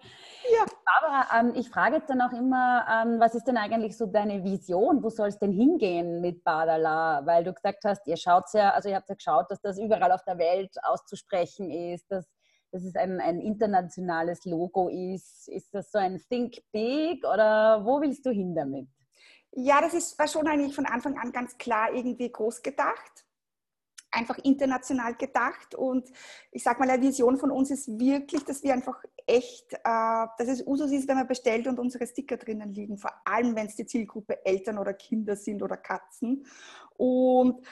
Ja. 0.51 0.65
Barbara, 0.85 1.41
ähm, 1.41 1.53
ich 1.55 1.69
frage 1.69 1.97
jetzt 1.97 2.11
dann 2.11 2.21
auch 2.21 2.33
immer, 2.33 2.85
ähm, 2.91 3.21
was 3.21 3.35
ist 3.35 3.45
denn 3.45 3.57
eigentlich 3.57 3.97
so 3.97 4.07
deine 4.07 4.45
Vision? 4.45 5.03
Wo 5.03 5.11
soll 5.11 5.29
es 5.29 5.39
denn 5.39 5.53
hingehen 5.53 6.21
mit 6.21 6.45
Badala? 6.45 7.25
Weil 7.25 7.45
du 7.45 7.53
gesagt 7.53 7.85
hast, 7.85 8.07
ihr 8.07 8.17
schaut 8.17 8.45
ja, 8.53 8.71
also 8.71 8.89
ihr 8.89 8.97
habt 8.97 9.09
ja 9.09 9.15
geschaut, 9.15 9.51
dass 9.51 9.61
das 9.61 9.79
überall 9.79 10.13
auf 10.13 10.25
der 10.25 10.39
Welt 10.39 10.73
auszusprechen 10.83 11.71
ist, 11.71 12.11
dass, 12.11 12.27
dass 12.73 12.85
es 12.85 12.97
ein, 12.97 13.21
ein 13.21 13.41
internationales 13.41 14.45
Logo 14.45 14.89
ist. 14.89 15.49
Ist 15.49 15.75
das 15.75 15.91
so 15.91 15.99
ein 15.99 16.21
Think 16.29 16.59
Big 16.73 17.25
oder 17.25 17.85
wo 17.85 18.01
willst 18.01 18.27
du 18.27 18.31
hin 18.31 18.55
damit? 18.55 18.89
Ja, 19.53 19.81
das 19.81 19.95
ist, 19.95 20.19
war 20.19 20.27
schon 20.27 20.49
eigentlich 20.49 20.75
von 20.75 20.87
Anfang 20.87 21.17
an 21.17 21.31
ganz 21.31 21.57
klar 21.59 21.93
irgendwie 21.95 22.31
groß 22.31 22.63
gedacht 22.63 23.24
einfach 24.15 24.39
international 24.39 25.15
gedacht 25.15 25.75
und 25.75 26.09
ich 26.51 26.63
sage 26.63 26.79
mal, 26.79 26.89
eine 26.89 27.03
Vision 27.03 27.37
von 27.37 27.51
uns 27.51 27.71
ist 27.71 27.99
wirklich, 27.99 28.45
dass 28.45 28.63
wir 28.63 28.73
einfach 28.73 29.03
echt, 29.27 29.73
äh, 29.73 30.27
dass 30.39 30.49
es 30.49 30.67
Usus 30.67 30.93
ist, 30.93 31.09
wenn 31.09 31.17
man 31.17 31.27
bestellt 31.27 31.67
und 31.67 31.79
unsere 31.79 32.07
Sticker 32.07 32.37
drinnen 32.37 32.73
liegen, 32.73 32.99
vor 32.99 33.13
allem 33.25 33.57
wenn 33.57 33.67
es 33.67 33.77
die 33.77 33.87
Zielgruppe 33.87 34.45
Eltern 34.45 34.79
oder 34.79 34.95
Kinder 34.95 35.37
sind 35.37 35.63
oder 35.63 35.77
Katzen. 35.77 36.47
Und 36.97 37.67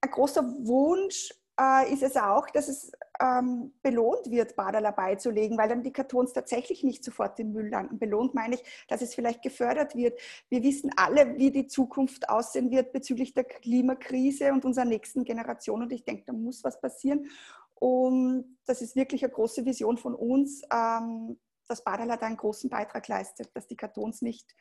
ein 0.00 0.10
großer 0.10 0.42
Wunsch 0.42 1.32
äh, 1.58 1.92
ist 1.92 2.02
es 2.02 2.16
auch, 2.16 2.48
dass 2.50 2.68
es 2.68 2.92
ähm, 3.20 3.72
belohnt 3.82 4.30
wird, 4.30 4.56
Badala 4.56 4.90
beizulegen, 4.90 5.56
weil 5.56 5.68
dann 5.68 5.82
die 5.82 5.92
Kartons 5.92 6.32
tatsächlich 6.32 6.84
nicht 6.84 7.02
sofort 7.02 7.38
im 7.40 7.52
Müll 7.52 7.68
landen. 7.68 7.98
Belohnt 7.98 8.34
meine 8.34 8.56
ich, 8.56 8.62
dass 8.88 9.02
es 9.02 9.14
vielleicht 9.14 9.42
gefördert 9.42 9.94
wird. 9.94 10.18
Wir 10.48 10.62
wissen 10.62 10.90
alle, 10.96 11.36
wie 11.38 11.50
die 11.50 11.66
Zukunft 11.66 12.28
aussehen 12.28 12.70
wird 12.70 12.92
bezüglich 12.92 13.34
der 13.34 13.44
Klimakrise 13.44 14.52
und 14.52 14.64
unserer 14.64 14.84
nächsten 14.84 15.24
Generation. 15.24 15.82
Und 15.82 15.92
ich 15.92 16.04
denke, 16.04 16.24
da 16.26 16.32
muss 16.32 16.62
was 16.64 16.80
passieren. 16.80 17.28
Und 17.74 18.58
das 18.66 18.82
ist 18.82 18.96
wirklich 18.96 19.24
eine 19.24 19.32
große 19.32 19.64
Vision 19.64 19.98
von 19.98 20.14
uns, 20.14 20.62
ähm, 20.72 21.38
dass 21.66 21.84
Badala 21.84 22.16
da 22.16 22.26
einen 22.26 22.36
großen 22.36 22.70
Beitrag 22.70 23.08
leistet, 23.08 23.54
dass 23.54 23.66
die 23.66 23.76
Kartons 23.76 24.22
nicht 24.22 24.54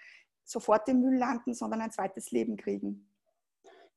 sofort 0.44 0.88
im 0.90 1.02
Müll 1.02 1.18
landen, 1.18 1.54
sondern 1.54 1.82
ein 1.82 1.92
zweites 1.92 2.32
Leben 2.32 2.58
kriegen. 2.58 3.10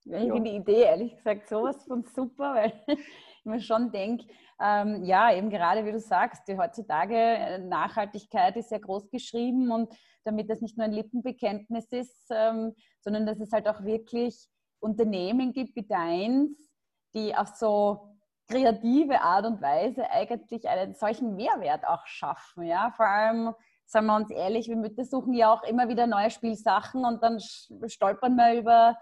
Ich 0.04 0.12
ja. 0.12 0.18
finde 0.20 0.50
die 0.50 0.56
Idee 0.56 0.82
ehrlich 0.82 1.16
gesagt 1.16 1.48
sowas 1.48 1.84
von 1.84 2.04
super, 2.04 2.54
weil 2.54 2.72
ich 2.86 3.44
mir 3.44 3.60
schon 3.60 3.90
denke, 3.92 4.26
ähm, 4.60 5.04
ja, 5.04 5.32
eben 5.32 5.50
gerade 5.50 5.84
wie 5.84 5.92
du 5.92 6.00
sagst, 6.00 6.48
die 6.48 6.58
heutzutage 6.58 7.14
äh, 7.14 7.58
Nachhaltigkeit 7.58 8.56
ist 8.56 8.70
ja 8.70 8.78
groß 8.78 9.10
geschrieben 9.10 9.70
und 9.70 9.92
damit 10.24 10.50
das 10.50 10.60
nicht 10.60 10.76
nur 10.76 10.84
ein 10.84 10.92
Lippenbekenntnis 10.92 11.86
ist, 11.92 12.26
ähm, 12.30 12.74
sondern 13.00 13.26
dass 13.26 13.38
es 13.40 13.52
halt 13.52 13.68
auch 13.68 13.82
wirklich 13.82 14.48
Unternehmen 14.80 15.52
gibt 15.52 15.76
wie 15.76 15.86
deins, 15.86 16.70
die 17.14 17.34
auf 17.34 17.48
so 17.54 18.16
kreative 18.48 19.20
Art 19.20 19.46
und 19.46 19.60
Weise 19.60 20.10
eigentlich 20.10 20.68
einen 20.68 20.94
solchen 20.94 21.36
Mehrwert 21.36 21.86
auch 21.86 22.06
schaffen. 22.06 22.64
Ja, 22.64 22.92
vor 22.96 23.06
allem 23.06 23.54
sagen 23.84 24.06
wir 24.06 24.16
uns 24.16 24.30
ehrlich, 24.30 24.68
wir 24.68 24.76
Mütter 24.76 25.04
suchen 25.04 25.34
ja 25.34 25.52
auch 25.52 25.62
immer 25.62 25.88
wieder 25.88 26.06
neue 26.06 26.30
Spielsachen 26.30 27.04
und 27.04 27.22
dann 27.22 27.40
stolpern 27.40 28.36
wir 28.36 28.58
über 28.58 28.96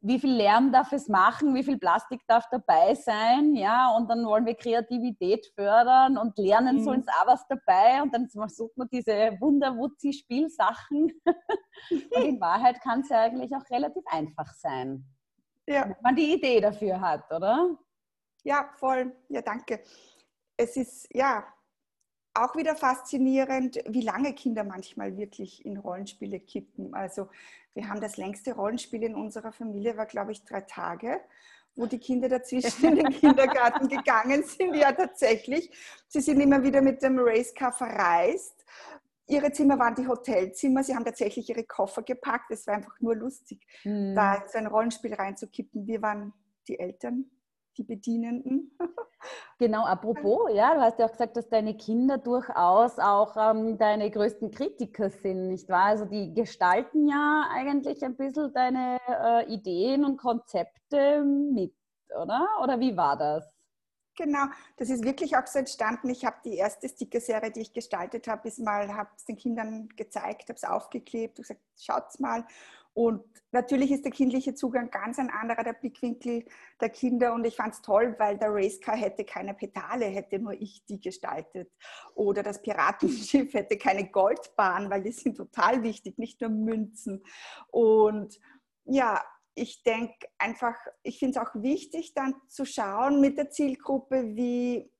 wie 0.00 0.18
viel 0.18 0.32
Lärm 0.32 0.72
darf 0.72 0.92
es 0.92 1.08
machen, 1.08 1.54
wie 1.54 1.62
viel 1.62 1.78
Plastik 1.78 2.20
darf 2.26 2.44
dabei 2.50 2.94
sein, 2.94 3.54
ja, 3.54 3.94
und 3.96 4.08
dann 4.08 4.24
wollen 4.24 4.46
wir 4.46 4.54
Kreativität 4.54 5.46
fördern 5.54 6.16
und 6.16 6.36
lernen 6.38 6.76
mhm. 6.76 6.84
sollen 6.84 7.00
es 7.00 7.08
auch 7.08 7.26
was 7.26 7.46
dabei 7.48 8.02
und 8.02 8.14
dann 8.14 8.28
sucht 8.28 8.76
man 8.76 8.88
diese 8.92 9.36
Wunderwutzi-Spielsachen 9.40 11.12
und 11.90 12.24
in 12.24 12.40
Wahrheit 12.40 12.80
kann 12.80 13.00
es 13.00 13.08
ja 13.08 13.22
eigentlich 13.22 13.52
auch 13.54 13.68
relativ 13.70 14.02
einfach 14.06 14.52
sein, 14.54 15.04
ja. 15.66 15.84
wenn 15.84 15.96
man 16.02 16.16
die 16.16 16.34
Idee 16.34 16.60
dafür 16.60 17.00
hat, 17.00 17.30
oder? 17.32 17.78
Ja, 18.44 18.70
voll, 18.74 19.14
ja, 19.28 19.42
danke. 19.42 19.82
Es 20.56 20.76
ist, 20.76 21.08
ja, 21.14 21.44
auch 22.34 22.56
wieder 22.56 22.74
faszinierend, 22.74 23.78
wie 23.86 24.00
lange 24.00 24.34
Kinder 24.34 24.64
manchmal 24.64 25.16
wirklich 25.16 25.64
in 25.64 25.76
Rollenspiele 25.76 26.40
kippen. 26.40 26.94
Also 26.94 27.28
wir 27.74 27.88
haben 27.88 28.00
das 28.00 28.16
längste 28.16 28.54
Rollenspiel 28.54 29.02
in 29.02 29.14
unserer 29.14 29.52
Familie, 29.52 29.96
war 29.96 30.06
glaube 30.06 30.32
ich 30.32 30.44
drei 30.44 30.62
Tage, 30.62 31.20
wo 31.74 31.86
die 31.86 31.98
Kinder 31.98 32.28
dazwischen 32.28 32.84
in 32.84 32.96
den 32.96 33.10
Kindergarten 33.10 33.88
gegangen 33.88 34.42
sind. 34.44 34.74
Ja, 34.74 34.92
tatsächlich. 34.92 35.70
Sie 36.08 36.20
sind 36.20 36.40
immer 36.40 36.62
wieder 36.62 36.82
mit 36.82 37.02
dem 37.02 37.18
Racecar 37.18 37.72
verreist. 37.72 38.64
Ihre 39.28 39.52
Zimmer 39.52 39.78
waren 39.78 39.94
die 39.94 40.06
Hotelzimmer. 40.06 40.82
Sie 40.82 40.94
haben 40.94 41.04
tatsächlich 41.04 41.48
ihre 41.48 41.64
Koffer 41.64 42.02
gepackt. 42.02 42.50
Es 42.50 42.66
war 42.66 42.74
einfach 42.74 42.98
nur 43.00 43.14
lustig, 43.14 43.66
mhm. 43.84 44.14
da 44.14 44.42
so 44.50 44.58
ein 44.58 44.66
Rollenspiel 44.66 45.14
reinzukippen. 45.14 45.86
Wir 45.86 46.02
waren 46.02 46.32
die 46.68 46.78
Eltern 46.78 47.30
die 47.76 47.84
Bedienenden. 47.84 48.76
Genau, 49.58 49.84
apropos, 49.84 50.50
ja, 50.52 50.74
du 50.74 50.80
hast 50.80 50.98
ja 50.98 51.06
auch 51.06 51.12
gesagt, 51.12 51.36
dass 51.36 51.48
deine 51.48 51.76
Kinder 51.76 52.18
durchaus 52.18 52.98
auch 52.98 53.36
ähm, 53.36 53.78
deine 53.78 54.10
größten 54.10 54.50
Kritiker 54.50 55.10
sind, 55.10 55.46
nicht 55.46 55.68
wahr? 55.68 55.84
Also 55.84 56.06
die 56.06 56.34
gestalten 56.34 57.06
ja 57.06 57.44
eigentlich 57.48 58.04
ein 58.04 58.16
bisschen 58.16 58.52
deine 58.52 58.98
äh, 59.06 59.52
Ideen 59.52 60.04
und 60.04 60.16
Konzepte 60.16 61.22
mit, 61.22 61.72
oder? 62.20 62.48
Oder 62.64 62.80
wie 62.80 62.96
war 62.96 63.16
das? 63.16 63.48
Genau, 64.16 64.44
das 64.76 64.90
ist 64.90 65.04
wirklich 65.04 65.36
auch 65.36 65.46
so 65.46 65.58
entstanden. 65.58 66.10
Ich 66.10 66.24
habe 66.24 66.36
die 66.44 66.56
erste 66.56 66.88
Sticker-Serie, 66.88 67.50
die 67.50 67.60
ich 67.60 67.72
gestaltet 67.72 68.28
habe, 68.28 68.46
ist 68.48 68.58
mal, 68.58 68.94
habe 68.94 69.08
es 69.16 69.24
den 69.24 69.36
Kindern 69.36 69.88
gezeigt, 69.96 70.48
habe 70.48 70.56
es 70.56 70.64
aufgeklebt 70.64 71.38
und 71.38 71.44
gesagt, 71.44 71.62
schaut's 71.80 72.18
mal. 72.18 72.44
Und 72.94 73.24
natürlich 73.52 73.90
ist 73.90 74.04
der 74.04 74.12
kindliche 74.12 74.54
Zugang 74.54 74.90
ganz 74.90 75.18
ein 75.18 75.30
anderer, 75.30 75.64
der 75.64 75.72
Blickwinkel 75.72 76.44
der 76.80 76.90
Kinder. 76.90 77.32
Und 77.32 77.44
ich 77.46 77.56
fand 77.56 77.74
es 77.74 77.82
toll, 77.82 78.14
weil 78.18 78.38
der 78.38 78.52
Racecar 78.52 78.96
hätte 78.96 79.24
keine 79.24 79.54
Pedale, 79.54 80.06
hätte 80.06 80.38
nur 80.38 80.52
ich 80.52 80.84
die 80.84 81.00
gestaltet. 81.00 81.70
Oder 82.14 82.42
das 82.42 82.60
Piratenschiff 82.60 83.54
hätte 83.54 83.78
keine 83.78 84.10
Goldbahn, 84.10 84.90
weil 84.90 85.02
die 85.02 85.12
sind 85.12 85.36
total 85.36 85.82
wichtig, 85.82 86.18
nicht 86.18 86.40
nur 86.40 86.50
Münzen. 86.50 87.24
Und 87.68 88.38
ja, 88.84 89.22
ich 89.54 89.82
denke 89.82 90.28
einfach, 90.38 90.74
ich 91.02 91.18
finde 91.18 91.38
es 91.38 91.46
auch 91.46 91.54
wichtig, 91.54 92.14
dann 92.14 92.34
zu 92.48 92.64
schauen 92.64 93.20
mit 93.20 93.36
der 93.36 93.50
Zielgruppe, 93.50 94.34
wie, 94.34 94.90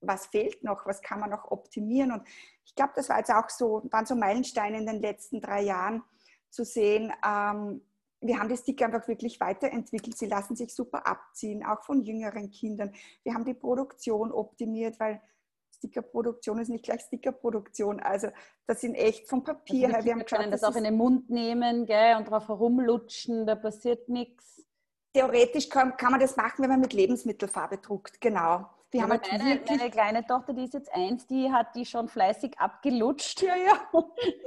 was 0.00 0.26
fehlt 0.26 0.62
noch, 0.62 0.86
was 0.86 1.02
kann 1.02 1.20
man 1.20 1.30
noch 1.30 1.50
optimieren. 1.50 2.12
Und 2.12 2.28
ich 2.64 2.74
glaube, 2.74 2.92
das 2.94 3.08
war 3.08 3.18
jetzt 3.18 3.30
auch 3.30 3.50
so, 3.50 3.82
waren 3.90 4.06
so 4.06 4.14
Meilensteine 4.14 4.78
in 4.78 4.86
den 4.86 5.00
letzten 5.00 5.40
drei 5.40 5.62
Jahren 5.62 6.04
zu 6.56 6.64
sehen, 6.64 7.12
ähm, 7.24 7.82
wir 8.22 8.40
haben 8.40 8.48
die 8.48 8.56
Sticker 8.56 8.86
einfach 8.86 9.06
wirklich 9.06 9.38
weiterentwickelt. 9.40 10.16
Sie 10.16 10.26
lassen 10.26 10.56
sich 10.56 10.74
super 10.74 11.06
abziehen, 11.06 11.64
auch 11.64 11.84
von 11.84 12.02
jüngeren 12.02 12.50
Kindern. 12.50 12.92
Wir 13.22 13.34
haben 13.34 13.44
die 13.44 13.54
Produktion 13.54 14.32
optimiert, 14.32 14.98
weil 14.98 15.20
Stickerproduktion 15.76 16.58
ist 16.58 16.70
nicht 16.70 16.84
gleich 16.84 17.02
Stickerproduktion. 17.02 18.00
Also 18.00 18.28
das 18.66 18.80
sind 18.80 18.94
echt 18.94 19.28
vom 19.28 19.44
Papier 19.44 19.88
also 19.88 19.98
her. 19.98 20.04
Wir 20.04 20.12
haben 20.14 20.24
können 20.24 20.50
das, 20.50 20.62
das 20.62 20.70
auch 20.72 20.76
in 20.76 20.84
den 20.84 20.96
Mund 20.96 21.28
nehmen 21.28 21.84
gell, 21.84 22.16
und 22.16 22.30
drauf 22.30 22.48
herumlutschen, 22.48 23.46
da 23.46 23.54
passiert 23.54 24.08
nichts. 24.08 24.66
Theoretisch 25.12 25.68
kann, 25.68 25.96
kann 25.96 26.12
man 26.12 26.20
das 26.20 26.36
machen, 26.36 26.62
wenn 26.62 26.70
man 26.70 26.80
mit 26.80 26.94
Lebensmittelfarbe 26.94 27.78
druckt, 27.78 28.20
genau. 28.20 28.66
Wir 28.96 29.02
haben 29.02 29.10
halt 29.10 29.30
meine, 29.30 29.60
meine, 29.68 29.90
kleine 29.90 30.26
Tochter, 30.26 30.52
die 30.52 30.64
ist 30.64 30.74
jetzt 30.74 30.92
eins, 30.94 31.26
die 31.26 31.52
hat 31.52 31.74
die 31.74 31.84
schon 31.84 32.08
fleißig 32.08 32.58
abgelutscht. 32.58 33.42
Ja, 33.42 33.54
ja. 33.56 33.88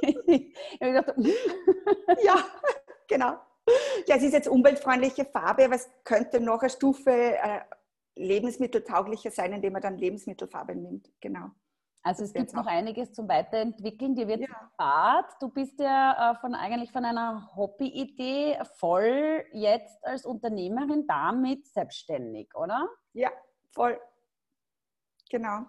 gedacht, 0.79 1.13
ja, 2.23 2.35
genau. 3.07 3.37
Ja, 4.07 4.15
es 4.15 4.23
ist 4.23 4.33
jetzt 4.33 4.47
umweltfreundliche 4.47 5.25
Farbe, 5.25 5.65
aber 5.65 5.75
es 5.75 5.89
könnte 6.03 6.39
noch 6.39 6.61
eine 6.61 6.69
Stufe 6.69 7.11
äh, 7.11 7.61
lebensmitteltauglicher 8.15 9.31
sein, 9.31 9.53
indem 9.53 9.73
man 9.73 9.81
dann 9.81 9.97
Lebensmittelfarbe 9.97 10.75
nimmt. 10.75 11.09
Genau. 11.21 11.51
Also 12.01 12.23
es 12.23 12.33
gibt 12.33 12.53
noch 12.53 12.65
einiges 12.65 13.11
zum 13.13 13.27
Weiterentwickeln. 13.27 14.15
Dir 14.15 14.27
wird 14.27 14.41
ja. 14.41 14.71
Bad. 14.77 15.25
Du 15.41 15.49
bist 15.49 15.79
ja 15.79 16.31
äh, 16.31 16.35
von, 16.39 16.55
eigentlich 16.55 16.91
von 16.91 17.03
einer 17.03 17.49
Hobby-Idee 17.55 18.57
voll 18.77 19.45
jetzt 19.51 20.03
als 20.05 20.25
Unternehmerin 20.25 21.05
damit 21.07 21.67
selbstständig, 21.67 22.55
oder? 22.55 22.87
Ja, 23.13 23.29
voll. 23.71 23.99
Genau. 25.29 25.65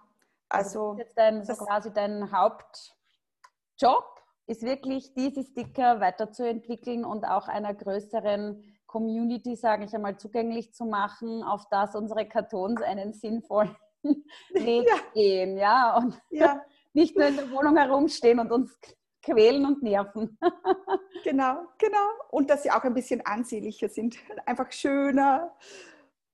Also, 0.49 0.89
also 0.89 0.99
jetzt 0.99 1.17
dein, 1.17 1.43
so 1.43 1.53
quasi 1.53 1.93
dein 1.93 2.31
Hauptjob 2.31 4.05
ist 4.47 4.63
wirklich 4.63 5.13
diese 5.13 5.43
Sticker 5.43 5.99
weiterzuentwickeln 6.01 7.05
und 7.05 7.23
auch 7.25 7.47
einer 7.47 7.73
größeren 7.73 8.63
Community, 8.85 9.55
sage 9.55 9.85
ich 9.85 9.95
einmal, 9.95 10.17
zugänglich 10.17 10.73
zu 10.73 10.85
machen, 10.85 11.43
auf 11.43 11.65
das 11.69 11.95
unsere 11.95 12.27
Kartons 12.27 12.81
einen 12.81 13.13
sinnvollen 13.13 13.75
Weg 14.03 14.87
ja. 14.87 14.95
gehen, 15.13 15.57
ja, 15.57 15.95
und 15.95 16.19
ja. 16.31 16.61
nicht 16.93 17.15
nur 17.15 17.27
in 17.27 17.37
der 17.37 17.49
Wohnung 17.51 17.77
herumstehen 17.77 18.39
und 18.39 18.51
uns 18.51 18.77
quälen 19.23 19.65
und 19.65 19.81
nerven. 19.83 20.37
genau, 21.23 21.67
genau. 21.77 22.07
Und 22.31 22.49
dass 22.49 22.63
sie 22.63 22.71
auch 22.71 22.83
ein 22.83 22.93
bisschen 22.93 23.25
ansehnlicher 23.25 23.87
sind. 23.87 24.17
Einfach 24.45 24.71
schöner, 24.71 25.55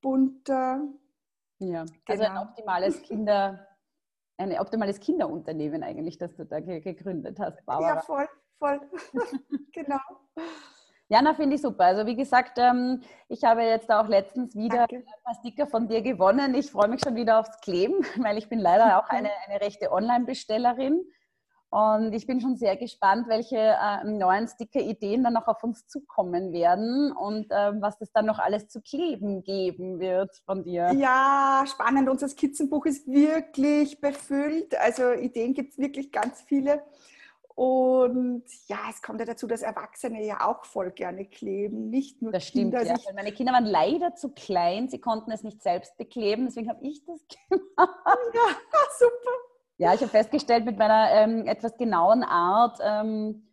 bunter. 0.02 0.82
Ja, 1.60 1.86
also 2.08 2.24
genau. 2.24 2.42
ein 2.42 2.48
optimales 2.48 3.02
Kinder, 3.02 3.68
ein 4.38 4.60
optimales 4.60 5.00
Kinderunternehmen 5.00 5.84
eigentlich, 5.84 6.18
das 6.18 6.36
du 6.36 6.46
da 6.46 6.60
gegründet 6.60 7.40
hast, 7.40 7.66
Barbara. 7.66 7.96
Ja, 7.96 8.02
voll, 8.02 8.28
voll. 8.60 8.80
genau. 9.74 10.00
Ja, 11.10 11.22
na, 11.22 11.34
finde 11.34 11.56
ich 11.56 11.62
super. 11.62 11.86
Also 11.86 12.06
wie 12.06 12.16
gesagt, 12.16 12.58
ähm, 12.58 13.02
ich 13.30 13.44
habe 13.44 13.64
jetzt 13.64 13.90
auch 13.90 14.08
letztens 14.08 14.56
wieder 14.56 14.88
Danke. 14.88 14.98
ein 14.98 15.24
paar 15.24 15.36
Sticker 15.36 15.66
von 15.66 15.88
dir 15.88 16.02
gewonnen. 16.02 16.54
Ich 16.54 16.70
freue 16.70 16.90
mich 16.90 17.02
schon 17.02 17.16
wieder 17.16 17.40
aufs 17.40 17.62
Kleben, 17.62 18.00
weil 18.24 18.38
ich 18.38 18.50
bin 18.50 18.60
leider 18.60 19.00
auch 19.00 19.10
eine, 19.10 19.30
eine 19.48 19.62
rechte 19.62 19.92
Online-Bestellerin. 19.92 21.02
Und 21.70 22.14
ich 22.14 22.26
bin 22.26 22.40
schon 22.40 22.56
sehr 22.56 22.78
gespannt, 22.78 23.28
welche 23.28 23.58
äh, 23.58 24.04
neuen 24.06 24.48
Sticker-Ideen 24.48 25.24
dann 25.24 25.34
noch 25.34 25.48
auf 25.48 25.64
uns 25.64 25.86
zukommen 25.88 26.54
werden 26.54 27.12
und 27.12 27.52
äh, 27.52 27.82
was 27.82 28.00
es 28.00 28.12
dann 28.14 28.26
noch 28.26 28.40
alles 28.40 28.70
zu 28.70 28.82
kleben 28.82 29.44
geben 29.44 30.00
wird 30.00 30.34
von 30.46 30.64
dir. 30.64 30.94
Ja, 30.94 31.66
spannend. 31.68 32.10
Unser 32.10 32.30
Skizzenbuch 32.30 32.86
ist 32.86 33.06
wirklich 33.08 34.00
befüllt. 34.00 34.80
Also 34.80 35.12
Ideen 35.12 35.54
gibt 35.54 35.74
es 35.74 35.78
wirklich 35.78 36.12
ganz 36.14 36.42
viele. 36.42 36.84
Und 37.58 38.44
ja, 38.68 38.78
es 38.92 39.02
kommt 39.02 39.20
ja 39.20 39.26
dazu, 39.26 39.48
dass 39.48 39.64
Erwachsene 39.64 40.24
ja 40.24 40.48
auch 40.48 40.64
voll 40.64 40.92
gerne 40.92 41.26
kleben, 41.26 41.90
nicht 41.90 42.22
nur 42.22 42.32
das 42.32 42.46
stimmt, 42.46 42.76
Kinder. 42.76 42.86
Ja. 42.86 42.96
meine 43.16 43.32
Kinder 43.32 43.52
waren 43.52 43.66
leider 43.66 44.14
zu 44.14 44.30
klein, 44.30 44.90
sie 44.90 45.02
konnten 45.02 45.32
es 45.32 45.42
nicht 45.42 45.64
selbst 45.64 45.98
bekleben, 45.98 46.46
deswegen 46.46 46.70
habe 46.70 46.86
ich 46.86 47.04
das 47.04 47.20
gemacht. 47.50 48.20
Ja. 48.36 48.57
Ja, 49.78 49.94
ich 49.94 50.02
habe 50.02 50.10
festgestellt 50.10 50.66
mit 50.66 50.78
meiner 50.78 51.12
ähm, 51.12 51.46
etwas 51.46 51.78
genauen 51.78 52.24
Art, 52.24 52.80
ähm, 52.82 53.48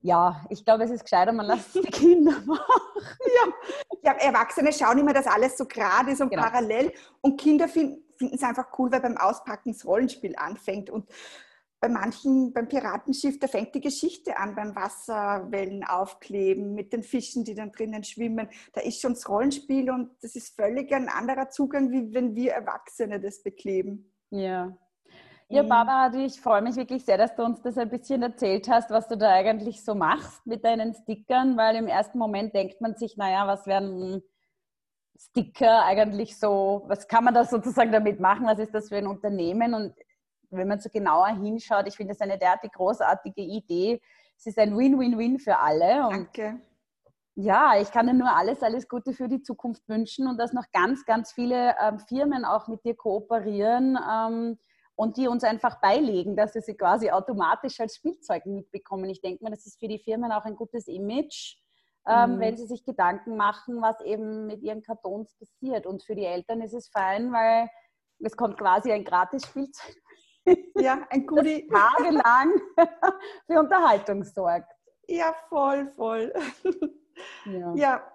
ja, 0.00 0.44
ich 0.50 0.64
glaube, 0.64 0.84
es 0.84 0.90
ist 0.90 1.02
gescheiter, 1.02 1.32
man 1.32 1.46
lässt 1.46 1.74
die 1.74 1.80
Kinder 1.90 2.36
machen. 2.44 3.02
Ja. 3.02 4.12
ja, 4.12 4.12
Erwachsene 4.18 4.72
schauen 4.72 4.98
immer, 4.98 5.12
dass 5.12 5.26
alles 5.26 5.58
so 5.58 5.66
gerade 5.66 6.12
ist 6.12 6.20
und 6.20 6.30
genau. 6.30 6.42
parallel 6.42 6.92
und 7.22 7.40
Kinder 7.40 7.66
finden 7.66 8.04
es 8.18 8.42
einfach 8.42 8.66
cool, 8.78 8.92
weil 8.92 9.00
beim 9.00 9.16
Auspacken 9.16 9.72
das 9.72 9.84
Rollenspiel 9.84 10.36
anfängt 10.36 10.90
und 10.90 11.10
bei 11.80 11.88
manchen, 11.88 12.52
beim 12.52 12.68
Piratenschiff, 12.68 13.38
da 13.38 13.48
fängt 13.48 13.74
die 13.74 13.80
Geschichte 13.80 14.38
an, 14.38 14.54
beim 14.54 14.74
Wasserwellen 14.74 15.84
aufkleben, 15.84 16.74
mit 16.74 16.92
den 16.92 17.02
Fischen, 17.02 17.44
die 17.44 17.54
dann 17.54 17.70
drinnen 17.70 18.02
schwimmen. 18.02 18.48
Da 18.72 18.80
ist 18.80 19.00
schon 19.00 19.12
das 19.12 19.28
Rollenspiel 19.28 19.90
und 19.90 20.10
das 20.22 20.36
ist 20.36 20.56
völlig 20.56 20.92
ein 20.94 21.08
anderer 21.08 21.50
Zugang, 21.50 21.90
wie 21.90 22.14
wenn 22.14 22.34
wir 22.34 22.52
Erwachsene 22.52 23.20
das 23.20 23.42
bekleben. 23.42 24.10
Ja. 24.30 24.76
Ja, 25.48 25.62
mhm. 25.62 25.68
Barbara, 25.68 26.12
ich 26.14 26.40
freue 26.40 26.62
mich 26.62 26.76
wirklich 26.76 27.04
sehr, 27.04 27.18
dass 27.18 27.34
du 27.36 27.44
uns 27.44 27.62
das 27.62 27.78
ein 27.78 27.88
bisschen 27.88 28.22
erzählt 28.22 28.68
hast, 28.68 28.90
was 28.90 29.06
du 29.06 29.16
da 29.16 29.30
eigentlich 29.30 29.84
so 29.84 29.94
machst 29.94 30.44
mit 30.44 30.64
deinen 30.64 30.92
Stickern, 30.94 31.56
weil 31.56 31.76
im 31.76 31.86
ersten 31.86 32.18
Moment 32.18 32.52
denkt 32.54 32.80
man 32.80 32.96
sich, 32.96 33.16
naja, 33.16 33.46
was 33.46 33.66
werden 33.66 34.22
Sticker 35.18 35.84
eigentlich 35.84 36.38
so, 36.38 36.84
was 36.86 37.06
kann 37.06 37.24
man 37.24 37.34
da 37.34 37.44
sozusagen 37.44 37.92
damit 37.92 38.18
machen, 38.18 38.46
was 38.46 38.58
ist 38.58 38.74
das 38.74 38.88
für 38.88 38.96
ein 38.96 39.06
Unternehmen? 39.06 39.74
Und 39.74 39.94
wenn 40.50 40.68
man 40.68 40.80
so 40.80 40.90
genauer 40.90 41.28
hinschaut, 41.28 41.86
ich 41.86 41.96
finde 41.96 42.12
es 42.12 42.20
eine 42.20 42.38
derartig 42.38 42.72
großartige 42.72 43.40
Idee. 43.40 44.00
Es 44.36 44.46
ist 44.46 44.58
ein 44.58 44.76
Win-Win-Win 44.76 45.38
für 45.38 45.58
alle. 45.58 46.06
Und 46.08 46.12
Danke. 46.12 46.60
Ja, 47.38 47.78
ich 47.80 47.90
kann 47.90 48.06
dir 48.06 48.14
nur 48.14 48.34
alles, 48.34 48.62
alles 48.62 48.88
Gute 48.88 49.12
für 49.12 49.28
die 49.28 49.42
Zukunft 49.42 49.86
wünschen 49.88 50.26
und 50.26 50.38
dass 50.38 50.54
noch 50.54 50.64
ganz, 50.72 51.04
ganz 51.04 51.32
viele 51.32 51.74
ähm, 51.80 51.98
Firmen 52.00 52.46
auch 52.46 52.66
mit 52.66 52.82
dir 52.84 52.96
kooperieren 52.96 53.98
ähm, 54.10 54.58
und 54.96 55.16
die 55.16 55.28
uns 55.28 55.44
einfach 55.44 55.80
beilegen, 55.80 56.36
dass 56.36 56.54
sie 56.54 56.60
sie 56.60 56.76
quasi 56.76 57.10
automatisch 57.10 57.78
als 57.80 57.96
Spielzeug 57.96 58.46
mitbekommen. 58.46 59.08
Ich 59.10 59.20
denke 59.20 59.44
mal, 59.44 59.50
das 59.50 59.66
ist 59.66 59.78
für 59.78 59.88
die 59.88 59.98
Firmen 59.98 60.32
auch 60.32 60.44
ein 60.44 60.56
gutes 60.56 60.88
Image, 60.88 61.56
ähm, 62.08 62.36
mhm. 62.36 62.40
wenn 62.40 62.56
sie 62.56 62.66
sich 62.66 62.84
Gedanken 62.84 63.36
machen, 63.36 63.80
was 63.80 64.00
eben 64.00 64.46
mit 64.46 64.62
ihren 64.62 64.82
Kartons 64.82 65.36
passiert. 65.38 65.86
Und 65.86 66.02
für 66.02 66.14
die 66.14 66.24
Eltern 66.24 66.62
ist 66.62 66.74
es 66.74 66.88
fein, 66.88 67.32
weil 67.32 67.68
es 68.20 68.36
kommt 68.36 68.58
quasi 68.58 68.90
ein 68.90 69.04
gratis 69.04 69.46
Spielzeug 69.46 69.94
ja, 70.76 71.06
ein 71.10 71.26
Goodie. 71.26 71.68
Tagelang 71.68 72.52
für 73.46 73.58
Unterhaltung 73.58 74.24
sorgt. 74.24 74.72
Ja, 75.08 75.34
voll, 75.48 75.88
voll. 75.96 76.32
Ja. 77.46 77.74
ja. 77.74 78.12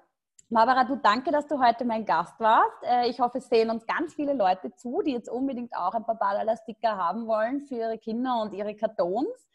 Barbara, 0.53 0.83
du 0.83 0.97
danke, 0.97 1.31
dass 1.31 1.47
du 1.47 1.65
heute 1.65 1.85
mein 1.85 2.03
Gast 2.05 2.37
warst. 2.41 2.83
Äh, 2.83 3.09
ich 3.09 3.21
hoffe, 3.21 3.37
es 3.37 3.47
sehen 3.47 3.69
uns 3.69 3.85
ganz 3.85 4.13
viele 4.13 4.33
Leute 4.33 4.75
zu, 4.75 5.01
die 5.01 5.13
jetzt 5.13 5.29
unbedingt 5.29 5.73
auch 5.73 5.93
ein 5.93 6.03
paar 6.03 6.17
Balala-Sticker 6.17 6.97
haben 6.97 7.25
wollen 7.25 7.61
für 7.61 7.75
ihre 7.75 7.97
Kinder 7.97 8.41
und 8.41 8.53
ihre 8.53 8.75
Kartons. 8.75 9.47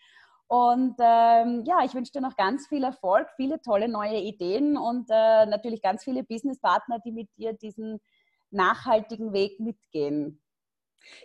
Und 0.46 0.94
ähm, 0.98 1.64
ja, 1.66 1.84
ich 1.84 1.92
wünsche 1.92 2.12
dir 2.12 2.22
noch 2.22 2.34
ganz 2.34 2.66
viel 2.66 2.82
Erfolg, 2.82 3.28
viele 3.36 3.60
tolle 3.60 3.88
neue 3.88 4.20
Ideen 4.20 4.78
und 4.78 5.10
äh, 5.10 5.44
natürlich 5.44 5.82
ganz 5.82 6.02
viele 6.02 6.24
Businesspartner, 6.24 6.98
die 7.00 7.12
mit 7.12 7.28
dir 7.36 7.52
diesen 7.52 8.00
nachhaltigen 8.50 9.34
Weg 9.34 9.60
mitgehen. 9.60 10.40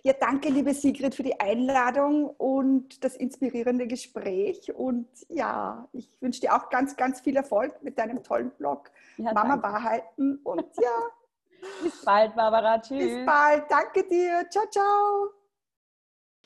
Ja, 0.04 0.14
danke, 0.14 0.50
liebe 0.50 0.74
Sigrid, 0.74 1.16
für 1.16 1.24
die 1.24 1.40
Einladung 1.40 2.30
und 2.30 3.04
das 3.04 3.16
inspirierende 3.16 3.88
Gespräch. 3.88 4.74
Und 4.74 5.08
ja, 5.30 5.88
ich 5.94 6.10
wünsche 6.22 6.42
dir 6.42 6.56
auch 6.56 6.70
ganz, 6.70 6.96
ganz 6.96 7.22
viel 7.22 7.36
Erfolg 7.36 7.82
mit 7.84 8.00
deinem 8.00 8.24
tollen 8.24 8.52
Blog 8.52 8.92
ja, 9.18 9.34
Mama 9.34 9.58
danke. 9.58 9.64
Wahrheiten. 9.64 10.40
Und 10.44 10.66
ja. 10.82 10.90
Bis 11.84 12.04
bald, 12.04 12.36
Barbara. 12.36 12.80
Tschüss. 12.80 13.00
Bis 13.00 13.26
bald. 13.26 13.66
Danke 13.70 14.04
dir. 14.08 14.46
Ciao, 14.50 14.66
ciao. 14.70 15.41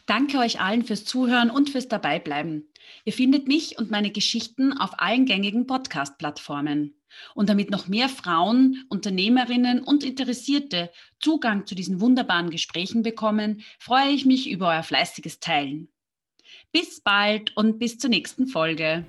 Danke 0.06 0.38
euch 0.38 0.62
allen 0.62 0.84
fürs 0.84 1.04
Zuhören 1.04 1.50
und 1.50 1.72
fürs 1.72 1.88
Dabeibleiben. 1.88 2.70
Ihr 3.06 3.14
findet 3.14 3.48
mich 3.48 3.80
und 3.80 3.90
meine 3.90 4.12
Geschichten 4.12 4.74
auf 4.74 5.00
allen 5.00 5.26
gängigen 5.26 5.66
Podcast-Plattformen. 5.66 6.96
Und 7.34 7.50
damit 7.50 7.72
noch 7.72 7.88
mehr 7.88 8.10
Frauen, 8.10 8.84
Unternehmerinnen 8.90 9.84
und 9.84 10.04
Interessierte 10.04 10.92
Zugang 11.20 11.66
zu 11.66 11.74
diesen 11.74 12.02
wunderbaren 12.02 12.50
Gesprächen 12.50 13.02
bekommen, 13.02 13.64
freue 13.80 14.10
ich 14.10 14.26
mich 14.26 14.50
über 14.50 14.70
euer 14.70 14.84
fleißiges 14.84 15.40
Teilen. 15.40 15.90
Bis 16.72 17.02
bald 17.02 17.56
und 17.58 17.80
bis 17.80 17.98
zur 17.98 18.10
nächsten 18.10 18.48
Folge. 18.48 19.06